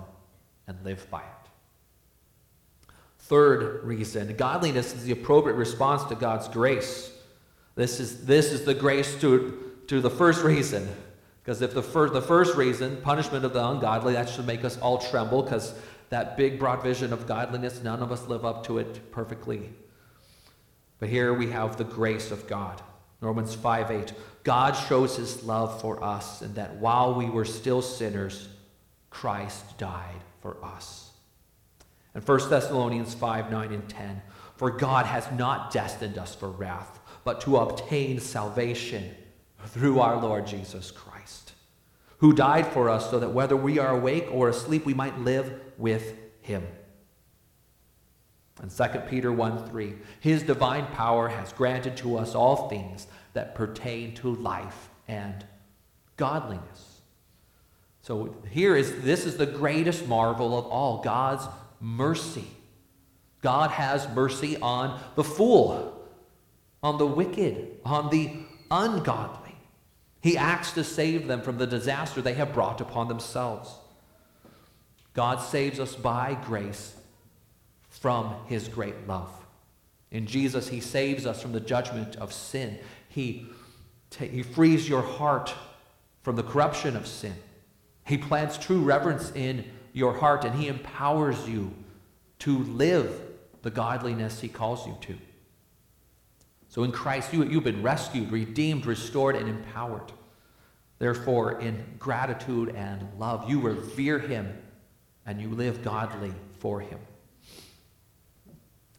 and 0.68 0.78
live 0.86 1.10
by 1.10 1.22
it. 1.22 2.94
Third 3.18 3.84
reason 3.84 4.36
godliness 4.38 4.94
is 4.94 5.04
the 5.04 5.12
appropriate 5.12 5.56
response 5.56 6.04
to 6.06 6.16
God's 6.16 6.48
grace. 6.48 7.12
This 7.74 8.00
is, 8.00 8.26
this 8.28 8.52
is 8.52 8.66
the 8.66 8.76
grace 8.76 9.20
to, 9.20 9.72
to 9.88 10.00
the 10.00 10.12
first 10.12 10.44
reason. 10.44 10.88
Because 11.44 11.64
if 11.64 11.74
the 11.74 11.82
first, 11.82 12.14
the 12.14 12.22
first 12.22 12.56
reason, 12.56 12.98
punishment 13.02 13.46
of 13.46 13.54
the 13.54 13.68
ungodly, 13.68 14.14
that 14.14 14.30
should 14.30 14.46
make 14.46 14.64
us 14.64 14.78
all 14.78 15.00
tremble 15.00 15.42
because 15.42 15.74
that 16.10 16.38
big, 16.38 16.60
broad 16.60 16.84
vision 16.84 17.12
of 17.12 17.26
godliness, 17.26 17.82
none 17.82 18.04
of 18.04 18.12
us 18.12 18.28
live 18.28 18.46
up 18.46 18.64
to 18.68 18.78
it 18.78 19.12
perfectly. 19.12 19.72
But 21.00 21.10
here 21.10 21.34
we 21.34 21.50
have 21.50 21.78
the 21.78 21.84
grace 21.84 22.30
of 22.30 22.48
God. 22.48 22.80
Romans 23.22 23.56
5 23.56 23.92
8. 23.92 24.14
God 24.44 24.74
shows 24.74 25.16
his 25.16 25.44
love 25.44 25.80
for 25.80 26.04
us, 26.04 26.42
and 26.42 26.56
that 26.56 26.76
while 26.76 27.14
we 27.14 27.30
were 27.30 27.46
still 27.46 27.82
sinners, 27.82 28.50
Christ 29.12 29.78
died 29.78 30.22
for 30.42 30.58
us. 30.64 31.12
And 32.14 32.28
1 32.28 32.50
Thessalonians 32.50 33.14
5 33.14 33.52
9 33.52 33.72
and 33.72 33.88
10. 33.88 34.22
For 34.58 34.70
God 34.70 35.06
has 35.08 35.28
not 35.32 35.72
destined 35.72 36.20
us 36.20 36.36
for 36.36 36.50
wrath, 36.50 37.00
but 37.24 37.42
to 37.42 37.58
obtain 37.58 38.20
salvation 38.20 39.16
through 39.68 40.00
our 40.00 40.22
Lord 40.22 40.46
Jesus 40.46 40.92
Christ, 40.92 41.54
who 42.18 42.34
died 42.34 42.68
for 42.68 42.90
us 42.90 43.10
so 43.10 43.20
that 43.20 43.34
whether 43.34 43.56
we 43.56 43.80
are 43.80 43.96
awake 43.96 44.28
or 44.32 44.50
asleep, 44.50 44.86
we 44.86 44.94
might 44.94 45.20
live 45.20 45.60
with 45.78 46.16
him. 46.42 46.68
And 48.62 48.70
2 48.70 49.00
Peter 49.10 49.32
1 49.32 49.68
3. 49.68 49.94
His 50.20 50.44
divine 50.44 50.86
power 50.88 51.28
has 51.28 51.52
granted 51.52 51.98
to 51.98 52.18
us 52.18 52.36
all 52.36 52.70
things 52.70 53.08
that 53.34 53.56
pertain 53.56 54.14
to 54.16 54.36
life 54.36 54.90
and 55.08 55.46
godliness. 56.16 57.02
So 58.04 58.36
here 58.50 58.76
is 58.76 59.02
this 59.02 59.26
is 59.26 59.38
the 59.38 59.46
greatest 59.46 60.08
marvel 60.08 60.58
of 60.58 60.66
all 60.66 61.02
God's 61.02 61.46
mercy. 61.80 62.48
God 63.42 63.72
has 63.72 64.08
mercy 64.10 64.58
on 64.58 65.02
the 65.16 65.24
fool, 65.24 66.08
on 66.84 67.00
the 67.00 67.08
wicked, 67.08 67.80
on 67.84 68.12
the 68.12 68.32
ungodly. 68.70 69.56
He 70.22 70.38
acts 70.38 70.72
to 70.74 70.84
save 70.84 71.28
them 71.28 71.42
from 71.42 71.58
the 71.58 71.66
disaster 71.66 72.22
they 72.22 72.36
have 72.36 72.54
brought 72.54 72.80
upon 72.80 73.08
themselves. 73.08 73.74
God 75.14 75.42
saves 75.42 75.80
us 75.80 75.96
by 75.96 76.38
grace 76.46 76.96
from 77.92 78.34
his 78.48 78.68
great 78.68 79.08
love. 79.08 79.32
In 80.10 80.26
Jesus, 80.26 80.68
he 80.68 80.80
saves 80.80 81.26
us 81.26 81.42
from 81.42 81.52
the 81.52 81.60
judgment 81.60 82.16
of 82.16 82.34
sin. 82.34 82.80
He, 83.08 83.46
he 84.18 84.44
frees 84.44 84.90
your 84.90 85.02
heart 85.02 85.54
from 86.24 86.36
the 86.36 86.44
corruption 86.44 86.96
of 86.96 87.08
sin. 87.08 87.36
He 88.06 88.18
plants 88.18 88.58
true 88.58 88.82
reverence 88.82 89.32
in 89.36 89.66
your 89.94 90.14
heart, 90.14 90.44
and 90.44 90.56
he 90.56 90.68
empowers 90.68 91.48
you 91.48 91.74
to 92.40 92.60
live 92.60 93.22
the 93.62 93.70
godliness 93.70 94.40
he 94.40 94.48
calls 94.48 94.88
you 94.88 94.98
to. 95.02 95.18
So 96.70 96.84
in 96.84 96.92
Christ, 96.92 97.34
you, 97.34 97.44
you've 97.44 97.64
been 97.64 97.84
rescued, 97.84 98.32
redeemed, 98.32 98.86
restored, 98.86 99.36
and 99.36 99.48
empowered. 99.48 100.12
Therefore, 101.00 101.60
in 101.60 101.84
gratitude 102.00 102.70
and 102.76 103.08
love, 103.20 103.50
you 103.50 103.60
revere 103.60 104.20
him 104.20 104.58
and 105.26 105.42
you 105.42 105.50
live 105.50 105.84
godly 105.84 106.34
for 106.60 106.80
him. 106.80 107.00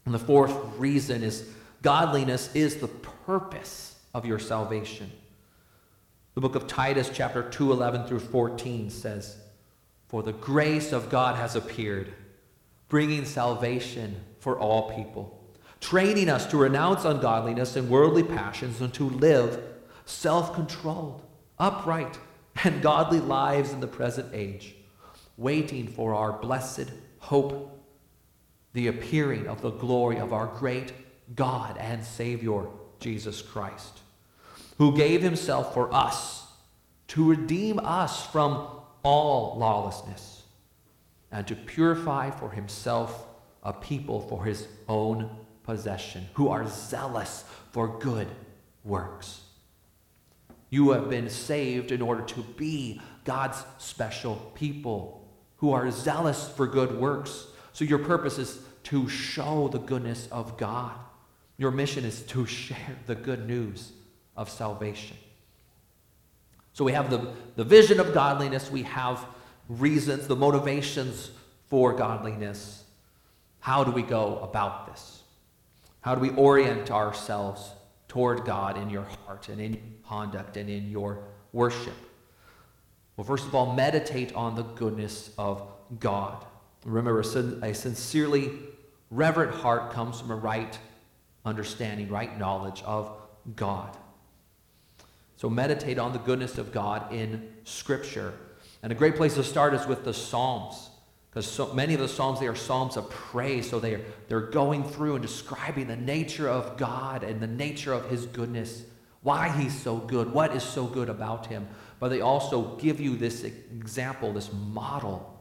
And 0.05 0.13
the 0.13 0.19
fourth 0.19 0.53
reason 0.77 1.23
is 1.23 1.49
godliness 1.81 2.53
is 2.53 2.77
the 2.77 2.87
purpose 2.87 3.95
of 4.13 4.25
your 4.25 4.39
salvation. 4.39 5.11
The 6.35 6.41
book 6.41 6.55
of 6.55 6.67
Titus, 6.67 7.11
chapter 7.13 7.43
2, 7.43 7.71
11 7.71 8.07
through 8.07 8.19
14 8.19 8.89
says, 8.89 9.37
For 10.07 10.23
the 10.23 10.33
grace 10.33 10.91
of 10.91 11.09
God 11.09 11.35
has 11.35 11.55
appeared, 11.55 12.13
bringing 12.89 13.25
salvation 13.25 14.15
for 14.39 14.57
all 14.59 14.93
people, 14.95 15.39
training 15.79 16.29
us 16.29 16.45
to 16.47 16.57
renounce 16.57 17.05
ungodliness 17.05 17.75
and 17.75 17.89
worldly 17.89 18.23
passions 18.23 18.81
and 18.81 18.93
to 18.95 19.09
live 19.09 19.61
self 20.05 20.53
controlled, 20.53 21.21
upright, 21.59 22.17
and 22.63 22.81
godly 22.81 23.19
lives 23.19 23.71
in 23.71 23.79
the 23.79 23.87
present 23.87 24.29
age, 24.33 24.75
waiting 25.37 25.87
for 25.87 26.13
our 26.13 26.33
blessed 26.33 26.91
hope 27.19 27.82
the 28.73 28.87
appearing 28.87 29.47
of 29.47 29.61
the 29.61 29.71
glory 29.71 30.17
of 30.17 30.33
our 30.33 30.47
great 30.47 30.91
God 31.35 31.77
and 31.77 32.03
Savior, 32.03 32.65
Jesus 32.99 33.41
Christ, 33.41 33.99
who 34.77 34.95
gave 34.95 35.21
himself 35.21 35.73
for 35.73 35.93
us 35.93 36.45
to 37.09 37.29
redeem 37.29 37.79
us 37.79 38.25
from 38.25 38.67
all 39.03 39.57
lawlessness 39.57 40.43
and 41.31 41.47
to 41.47 41.55
purify 41.55 42.31
for 42.31 42.49
himself 42.49 43.27
a 43.63 43.73
people 43.73 44.21
for 44.21 44.45
his 44.45 44.67
own 44.89 45.29
possession, 45.63 46.27
who 46.33 46.49
are 46.49 46.67
zealous 46.67 47.45
for 47.71 47.99
good 47.99 48.27
works. 48.83 49.41
You 50.69 50.91
have 50.91 51.09
been 51.09 51.29
saved 51.29 51.91
in 51.91 52.01
order 52.01 52.23
to 52.23 52.41
be 52.41 52.99
God's 53.23 53.63
special 53.77 54.35
people 54.55 55.27
who 55.57 55.71
are 55.71 55.89
zealous 55.91 56.49
for 56.49 56.67
good 56.67 56.99
works 56.99 57.47
so 57.73 57.83
your 57.83 57.99
purpose 57.99 58.37
is 58.37 58.59
to 58.83 59.09
show 59.09 59.67
the 59.67 59.79
goodness 59.79 60.27
of 60.31 60.57
God. 60.57 60.93
Your 61.57 61.71
mission 61.71 62.05
is 62.05 62.21
to 62.23 62.45
share 62.45 62.97
the 63.07 63.15
good 63.15 63.47
news 63.47 63.91
of 64.37 64.49
salvation. 64.49 65.17
So 66.73 66.83
we 66.83 66.93
have 66.93 67.09
the, 67.09 67.33
the 67.55 67.63
vision 67.63 67.99
of 67.99 68.13
godliness, 68.13 68.71
we 68.71 68.83
have 68.83 69.25
reasons, 69.69 70.27
the 70.27 70.35
motivations 70.35 71.31
for 71.69 71.93
godliness. 71.93 72.83
How 73.59 73.83
do 73.83 73.91
we 73.91 74.01
go 74.01 74.39
about 74.39 74.87
this? 74.87 75.23
How 76.01 76.15
do 76.15 76.21
we 76.21 76.31
orient 76.31 76.91
ourselves 76.91 77.71
toward 78.07 78.45
God 78.45 78.77
in 78.77 78.89
your 78.89 79.07
heart 79.25 79.49
and 79.49 79.61
in 79.61 79.73
your 79.73 79.83
conduct 80.05 80.57
and 80.57 80.69
in 80.69 80.89
your 80.89 81.23
worship? 81.53 81.93
Well, 83.15 83.25
first 83.25 83.45
of 83.45 83.55
all, 83.55 83.73
meditate 83.73 84.33
on 84.35 84.55
the 84.55 84.63
goodness 84.63 85.31
of 85.37 85.67
God. 85.99 86.43
Remember, 86.85 87.19
a 87.19 87.73
sincerely 87.73 88.51
reverent 89.09 89.53
heart 89.53 89.93
comes 89.93 90.19
from 90.19 90.31
a 90.31 90.35
right 90.35 90.77
understanding, 91.45 92.09
right 92.09 92.37
knowledge 92.37 92.81
of 92.85 93.11
God. 93.55 93.95
So 95.37 95.49
meditate 95.49 95.99
on 95.99 96.13
the 96.13 96.19
goodness 96.19 96.57
of 96.57 96.71
God 96.71 97.11
in 97.13 97.51
Scripture. 97.63 98.33
And 98.81 98.91
a 98.91 98.95
great 98.95 99.15
place 99.15 99.35
to 99.35 99.43
start 99.43 99.73
is 99.73 99.85
with 99.85 100.03
the 100.03 100.13
Psalms. 100.13 100.89
Because 101.29 101.47
so 101.47 101.73
many 101.73 101.93
of 101.93 101.99
the 101.99 102.07
Psalms, 102.07 102.39
they 102.39 102.47
are 102.47 102.55
Psalms 102.55 102.95
of 102.95 103.09
praise. 103.09 103.69
So 103.69 103.79
they 103.79 103.95
are, 103.95 104.01
they're 104.27 104.41
going 104.41 104.83
through 104.83 105.15
and 105.15 105.21
describing 105.21 105.87
the 105.87 105.95
nature 105.95 106.47
of 106.47 106.77
God 106.77 107.23
and 107.23 107.41
the 107.41 107.47
nature 107.47 107.93
of 107.93 108.09
His 108.09 108.25
goodness, 108.25 108.83
why 109.21 109.49
He's 109.49 109.77
so 109.77 109.97
good, 109.97 110.31
what 110.31 110.55
is 110.55 110.63
so 110.63 110.85
good 110.85 111.09
about 111.09 111.47
Him. 111.47 111.67
But 111.99 112.09
they 112.09 112.21
also 112.21 112.75
give 112.77 112.99
you 112.99 113.15
this 113.15 113.43
example, 113.43 114.33
this 114.33 114.51
model 114.53 115.32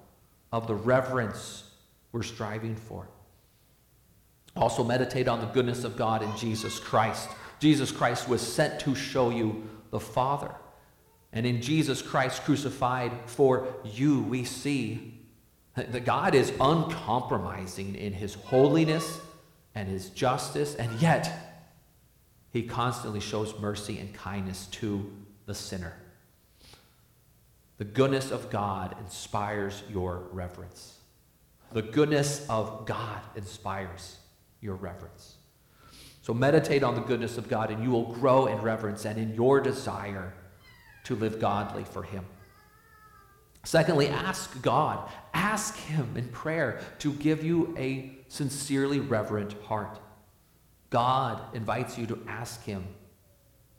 of 0.53 0.67
the 0.67 0.75
reverence 0.75 1.65
we're 2.13 2.23
striving 2.23 2.77
for. 2.77 3.09
Also, 4.55 4.85
meditate 4.85 5.29
on 5.29 5.41
the 5.41 5.47
goodness 5.47 5.83
of 5.83 5.97
God 5.97 6.23
in 6.23 6.37
Jesus 6.37 6.79
Christ. 6.79 7.29
Jesus 7.59 7.91
Christ 7.91 8.29
was 8.29 8.43
sent 8.43 8.79
to 8.81 8.95
show 8.95 9.31
you 9.31 9.67
the 9.91 10.01
Father. 10.01 10.55
And 11.33 11.47
in 11.47 11.63
Jesus 11.63 12.03
Christ 12.03 12.45
crucified 12.45 13.13
for 13.25 13.67
you, 13.85 14.21
we 14.23 14.45
see 14.45 15.19
that 15.75 16.05
God 16.05 16.35
is 16.35 16.53
uncompromising 16.61 17.95
in 17.95 18.13
his 18.13 18.35
holiness 18.35 19.21
and 19.75 19.89
his 19.89 20.11
justice, 20.11 20.75
and 20.75 21.01
yet 21.01 21.33
he 22.51 22.63
constantly 22.63 23.21
shows 23.21 23.59
mercy 23.59 23.99
and 23.99 24.13
kindness 24.13 24.67
to 24.73 25.11
the 25.47 25.55
sinner. 25.55 25.95
The 27.79 27.85
goodness 27.85 28.31
of 28.31 28.51
God 28.51 28.97
inspires 29.01 29.83
your 29.91 30.29
reverence. 30.33 30.99
The 31.73 31.83
goodness 31.83 32.47
of 32.49 32.87
God 32.87 33.21
inspires 33.35 34.19
your 34.61 34.75
reverence. 34.77 35.37
So 36.23 36.33
meditate 36.33 36.85
on 36.85 36.95
the 36.95 37.01
goodness 37.01 37.37
of 37.37 37.49
God, 37.49 37.71
and 37.71 37.83
you 37.83 37.91
will 37.91 38.13
grow 38.13 38.47
in 38.47 38.59
reverence 38.59 39.05
and 39.05 39.19
in 39.19 39.35
your 39.35 39.61
desire 39.61 40.35
to 41.05 41.17
live 41.17 41.41
godly 41.41 41.85
for 41.85 42.03
Him. 42.03 42.25
Secondly, 43.65 44.09
ask 44.09 44.61
God, 44.63 45.11
ask 45.35 45.77
Him 45.77 46.17
in 46.17 46.29
prayer 46.29 46.81
to 47.01 47.13
give 47.13 47.43
you 47.43 47.75
a 47.79 48.19
sincerely 48.29 49.01
reverent 49.01 49.55
heart. 49.65 49.99
God 50.91 51.41
invites 51.55 51.97
you 51.97 52.07
to 52.07 52.19
ask 52.29 52.63
Him 52.65 52.85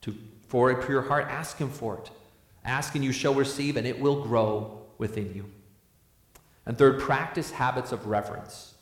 to, 0.01 0.15
for 0.47 0.71
a 0.71 0.85
pure 0.85 1.01
heart. 1.01 1.27
Ask 1.29 1.57
Him 1.57 1.69
for 1.69 1.99
it. 1.99 2.09
Ask 2.65 2.95
and 2.95 3.03
you 3.03 3.11
shall 3.11 3.33
receive, 3.33 3.77
and 3.77 3.85
it 3.85 3.99
will 3.99 4.23
grow 4.23 4.81
within 4.97 5.33
you. 5.33 5.49
And 6.65 6.77
third, 6.77 6.99
practice 6.99 7.51
habits 7.51 7.91
of 7.91 8.07
reverence. 8.07 8.73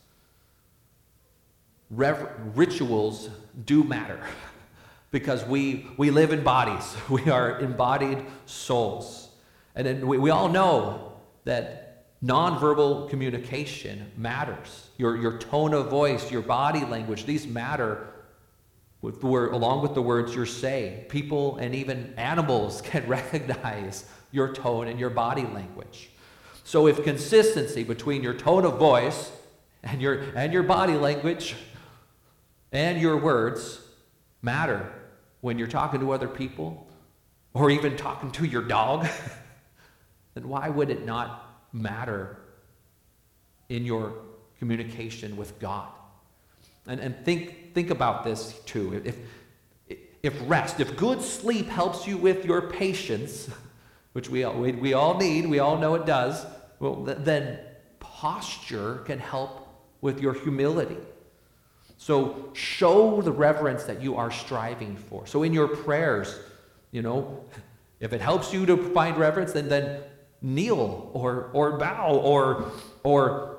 Rever- 1.90 2.32
rituals 2.56 3.30
do 3.66 3.84
matter 3.84 4.20
because 5.12 5.44
we, 5.46 5.88
we 5.98 6.12
live 6.12 6.32
in 6.32 6.44
bodies, 6.44 6.96
we 7.10 7.30
are 7.30 7.60
embodied 7.60 8.26
souls. 8.46 9.30
And 9.76 10.08
we, 10.08 10.18
we 10.18 10.30
all 10.30 10.50
know 10.50 11.14
that 11.46 12.06
nonverbal 12.24 13.10
communication 13.10 14.12
matters. 14.16 14.90
Your, 14.98 15.18
your 15.18 15.38
tone 15.40 15.74
of 15.74 15.90
voice, 15.90 16.32
your 16.32 16.42
body 16.42 16.86
language, 16.86 17.26
these 17.26 17.48
matter 17.48 18.11
with 19.02 19.24
word, 19.24 19.54
along 19.54 19.82
with 19.82 19.94
the 19.94 20.02
words 20.02 20.36
you're 20.36 20.46
saying. 20.46 21.06
People 21.06 21.58
and 21.58 21.74
even 21.74 22.14
animals 22.18 22.82
can 22.86 23.08
recognize 23.08 24.06
your 24.32 24.54
tone 24.54 24.88
and 24.88 25.00
your 25.00 25.10
body 25.10 25.44
language. 25.44 26.10
So 26.64 26.88
if 26.88 27.04
consistency 27.04 27.84
between 27.84 28.24
your 28.24 28.34
tone 28.34 28.66
of 28.66 28.78
voice 28.78 29.32
and 29.84 30.02
your, 30.02 30.22
and 30.36 30.54
your 30.54 30.64
body 30.64 30.94
language 30.94 31.56
and 32.72 33.02
your 33.02 33.18
words 33.18 33.82
matter 34.42 34.92
when 35.42 35.58
you're 35.58 35.68
talking 35.68 36.00
to 36.00 36.12
other 36.12 36.28
people 36.28 36.88
or 37.54 37.70
even 37.70 37.98
talking 37.98 38.32
to 38.32 38.46
your 38.46 38.62
dog, 38.62 39.08
then 40.36 40.48
why 40.48 40.70
would 40.70 40.90
it 40.90 41.06
not 41.06 41.66
matter 41.74 42.38
in 43.70 43.84
your 43.84 44.14
communication 44.60 45.36
with 45.36 45.60
God? 45.60 45.90
And, 46.88 47.00
and 47.00 47.26
think, 47.26 47.74
think 47.74 47.90
about 47.90 48.24
this 48.24 48.60
too. 48.66 49.02
If, 49.06 49.18
if 50.24 50.34
rest, 50.50 50.80
if 50.80 50.96
good 50.98 51.22
sleep 51.22 51.68
helps 51.68 52.08
you 52.08 52.18
with 52.18 52.46
your 52.46 52.70
patience, 52.70 53.50
which 54.14 54.30
we 54.30 54.44
all, 54.44 54.56
we, 54.56 54.74
we 54.74 54.94
all 54.94 55.18
need, 55.18 55.48
we 55.48 55.60
all 55.60 55.78
know 55.78 55.96
it 55.96 56.06
does, 56.06 56.46
well, 56.80 57.06
th- 57.06 57.20
then 57.22 57.60
posture 58.00 58.98
can 59.06 59.20
help 59.20 59.68
with 60.02 60.20
your 60.20 60.34
humility. 60.34 60.98
So 61.98 62.50
show 62.54 63.22
the 63.22 63.32
reverence 63.32 63.84
that 63.84 64.02
you 64.02 64.16
are 64.16 64.32
striving 64.32 64.96
for. 64.96 65.28
So 65.28 65.44
in 65.44 65.54
your 65.54 65.68
prayers, 65.68 66.40
you 66.92 67.04
know, 67.04 67.46
if 68.00 68.14
it 68.14 68.22
helps 68.22 68.52
you 68.52 68.66
to 68.66 68.76
find 68.76 69.18
reverence, 69.18 69.54
then 69.54 69.70
then 69.70 70.02
kneel 70.42 71.12
or 71.14 71.52
or 71.54 71.78
bow 71.78 72.16
or 72.16 72.72
or 73.04 73.51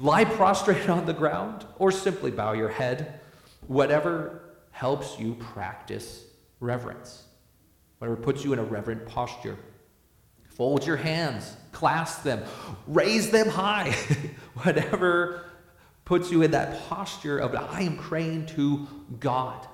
lie 0.00 0.24
prostrate 0.24 0.88
on 0.88 1.06
the 1.06 1.12
ground 1.12 1.64
or 1.78 1.92
simply 1.92 2.30
bow 2.30 2.52
your 2.52 2.68
head. 2.68 3.20
Whatever 3.68 4.42
helps 4.72 5.18
you 5.18 5.34
practice 5.34 6.24
reverence. 6.58 7.24
Whatever 7.98 8.16
puts 8.16 8.44
you 8.44 8.52
in 8.52 8.58
a 8.58 8.64
reverent 8.64 9.06
posture. 9.06 9.58
Fold 10.48 10.86
your 10.86 10.96
hands, 10.96 11.56
clasp 11.72 12.22
them, 12.22 12.42
raise 12.86 13.30
them 13.30 13.48
high. 13.48 13.90
Whatever 14.62 15.44
puts 16.04 16.30
you 16.30 16.42
in 16.42 16.50
that 16.50 16.88
posture 16.88 17.38
of, 17.38 17.54
I 17.54 17.82
am 17.82 17.96
praying 17.96 18.46
to 18.46 18.86
God. 19.20 19.66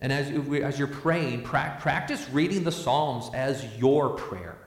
And 0.00 0.12
as, 0.12 0.28
as 0.62 0.78
you're 0.78 0.88
praying, 0.88 1.44
practice 1.44 2.28
reading 2.30 2.64
the 2.64 2.72
Psalms 2.72 3.30
as 3.32 3.64
your 3.78 4.10
prayer. 4.10 4.63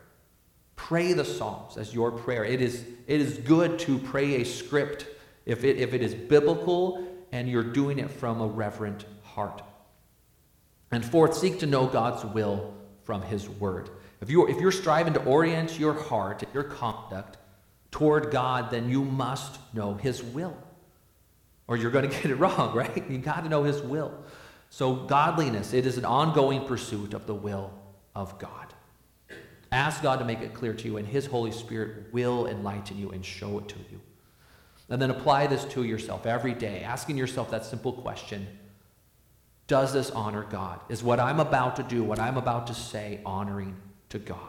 Pray 0.88 1.12
the 1.12 1.26
Psalms 1.26 1.76
as 1.76 1.94
your 1.94 2.14
prayer. 2.14 2.46
It 2.46 2.62
is, 2.62 2.86
it 3.08 3.20
is 3.20 3.40
good 3.40 3.78
to 3.80 4.00
pray 4.00 4.40
a 4.42 4.46
script 4.46 5.06
if 5.46 5.66
it, 5.66 5.76
if 5.76 5.94
it 5.94 6.02
is 6.02 6.16
biblical 6.16 7.06
and 7.34 7.50
you're 7.50 7.62
doing 7.62 8.00
it 8.00 8.10
from 8.10 8.40
a 8.40 8.48
reverent 8.48 9.04
heart. 9.22 9.62
And 10.90 11.04
fourth, 11.04 11.36
seek 11.36 11.60
to 11.60 11.66
know 11.66 11.88
God's 11.88 12.24
will 12.24 12.74
from 13.04 13.22
His 13.22 13.50
Word. 13.50 13.90
If 14.22 14.30
you're, 14.30 14.50
if 14.50 14.62
you're 14.62 14.72
striving 14.72 15.12
to 15.16 15.24
orient 15.26 15.78
your 15.78 15.92
heart, 15.92 16.46
your 16.54 16.64
conduct 16.64 17.36
toward 17.92 18.32
God, 18.32 18.72
then 18.72 18.90
you 18.90 19.04
must 19.04 19.60
know 19.74 19.96
His 19.96 20.24
will. 20.24 20.56
Or 21.68 21.76
you're 21.76 21.92
going 21.92 22.10
to 22.10 22.16
get 22.16 22.32
it 22.32 22.36
wrong, 22.36 22.74
right? 22.74 23.04
You 23.12 23.18
got 23.18 23.44
to 23.44 23.50
know 23.50 23.64
His 23.64 23.82
will. 23.82 24.18
So, 24.70 24.96
godliness, 24.96 25.74
it 25.74 25.86
is 25.86 25.98
an 25.98 26.06
ongoing 26.06 26.66
pursuit 26.66 27.14
of 27.14 27.28
the 27.28 27.36
will 27.36 27.74
of 28.16 28.40
God. 28.40 28.67
Ask 29.72 30.02
God 30.02 30.20
to 30.20 30.26
make 30.26 30.42
it 30.42 30.54
clear 30.54 30.74
to 30.74 30.88
you, 30.88 30.98
and 30.98 31.08
His 31.08 31.26
Holy 31.26 31.52
Spirit 31.52 32.14
will 32.14 32.48
enlighten 32.48 32.98
you 32.98 33.10
and 33.10 33.26
show 33.26 33.60
it 33.60 33.68
to 33.70 33.78
you. 33.92 34.00
And 34.90 35.02
then 35.02 35.12
apply 35.12 35.48
this 35.48 35.66
to 35.66 35.84
yourself 35.84 36.26
every 36.26 36.54
day, 36.54 36.82
asking 36.82 37.18
yourself 37.18 37.52
that 37.52 37.66
simple 37.66 37.92
question 37.92 38.48
Does 39.68 39.92
this 39.92 40.10
honor 40.12 40.46
God? 40.50 40.80
Is 40.88 41.04
what 41.04 41.20
I'm 41.20 41.40
about 41.40 41.76
to 41.78 41.84
do, 41.84 42.04
what 42.04 42.20
I'm 42.20 42.38
about 42.38 42.68
to 42.68 42.74
say, 42.74 43.20
honoring 43.26 43.76
to 44.10 44.20
God. 44.20 44.40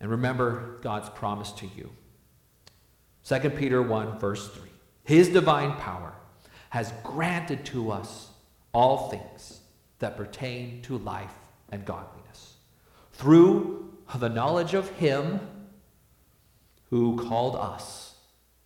And 0.00 0.10
remember 0.10 0.78
God's 0.80 1.10
promise 1.10 1.52
to 1.52 1.66
you. 1.76 1.90
2 3.24 3.50
Peter 3.50 3.82
1, 3.82 4.18
verse 4.18 4.48
3. 4.48 4.70
His 5.04 5.28
divine 5.28 5.72
power 5.72 6.14
has 6.70 6.92
granted 7.02 7.66
to 7.66 7.90
us 7.90 8.28
all 8.72 9.10
things 9.10 9.60
that 9.98 10.16
pertain 10.16 10.80
to 10.82 10.96
life 10.98 11.34
and 11.70 11.84
godliness 11.84 12.47
through 13.18 13.90
the 14.14 14.28
knowledge 14.28 14.74
of 14.74 14.88
Him 14.90 15.40
who 16.90 17.16
called 17.16 17.56
us 17.56 18.14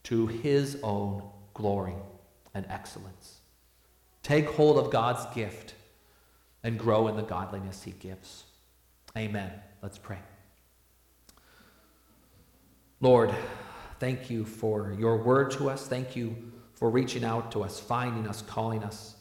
to 0.04 0.26
His 0.26 0.78
own 0.82 1.22
glory 1.54 1.94
and 2.54 2.66
excellence. 2.68 3.40
Take 4.22 4.50
hold 4.50 4.78
of 4.78 4.92
God's 4.92 5.24
gift 5.34 5.74
and 6.62 6.78
grow 6.78 7.08
in 7.08 7.16
the 7.16 7.22
godliness 7.22 7.82
He 7.82 7.92
gives. 7.92 8.44
Amen. 9.16 9.50
Let's 9.82 9.98
pray. 9.98 10.18
Lord, 13.00 13.34
thank 13.98 14.30
you 14.30 14.44
for 14.44 14.94
your 14.98 15.16
word 15.16 15.50
to 15.52 15.70
us. 15.70 15.88
Thank 15.88 16.14
you 16.14 16.36
for 16.74 16.90
reaching 16.90 17.24
out 17.24 17.52
to 17.52 17.64
us, 17.64 17.80
finding 17.80 18.28
us, 18.28 18.42
calling 18.42 18.84
us 18.84 19.16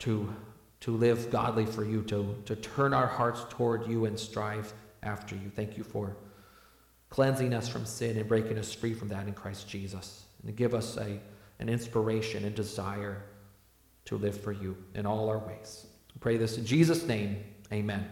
to, 0.00 0.32
to 0.80 0.96
live 0.96 1.30
godly 1.30 1.66
for 1.66 1.84
you, 1.84 2.02
to, 2.02 2.36
to 2.44 2.56
turn 2.56 2.92
our 2.92 3.06
hearts 3.06 3.44
toward 3.48 3.86
you 3.86 4.04
and 4.04 4.18
strive 4.18 4.72
after 5.02 5.34
you. 5.34 5.50
Thank 5.54 5.76
you 5.76 5.84
for 5.84 6.16
cleansing 7.08 7.54
us 7.54 7.68
from 7.68 7.86
sin 7.86 8.16
and 8.16 8.28
breaking 8.28 8.58
us 8.58 8.72
free 8.72 8.94
from 8.94 9.08
that 9.08 9.26
in 9.26 9.32
Christ 9.32 9.68
Jesus. 9.68 10.26
And 10.44 10.54
give 10.54 10.74
us 10.74 10.96
a, 10.96 11.18
an 11.58 11.68
inspiration 11.68 12.44
and 12.44 12.54
desire 12.54 13.22
to 14.04 14.16
live 14.16 14.40
for 14.40 14.52
you 14.52 14.76
in 14.94 15.06
all 15.06 15.28
our 15.28 15.38
ways. 15.38 15.86
I 16.14 16.18
pray 16.20 16.36
this 16.36 16.58
in 16.58 16.66
Jesus' 16.66 17.06
name. 17.06 17.42
Amen. 17.72 18.06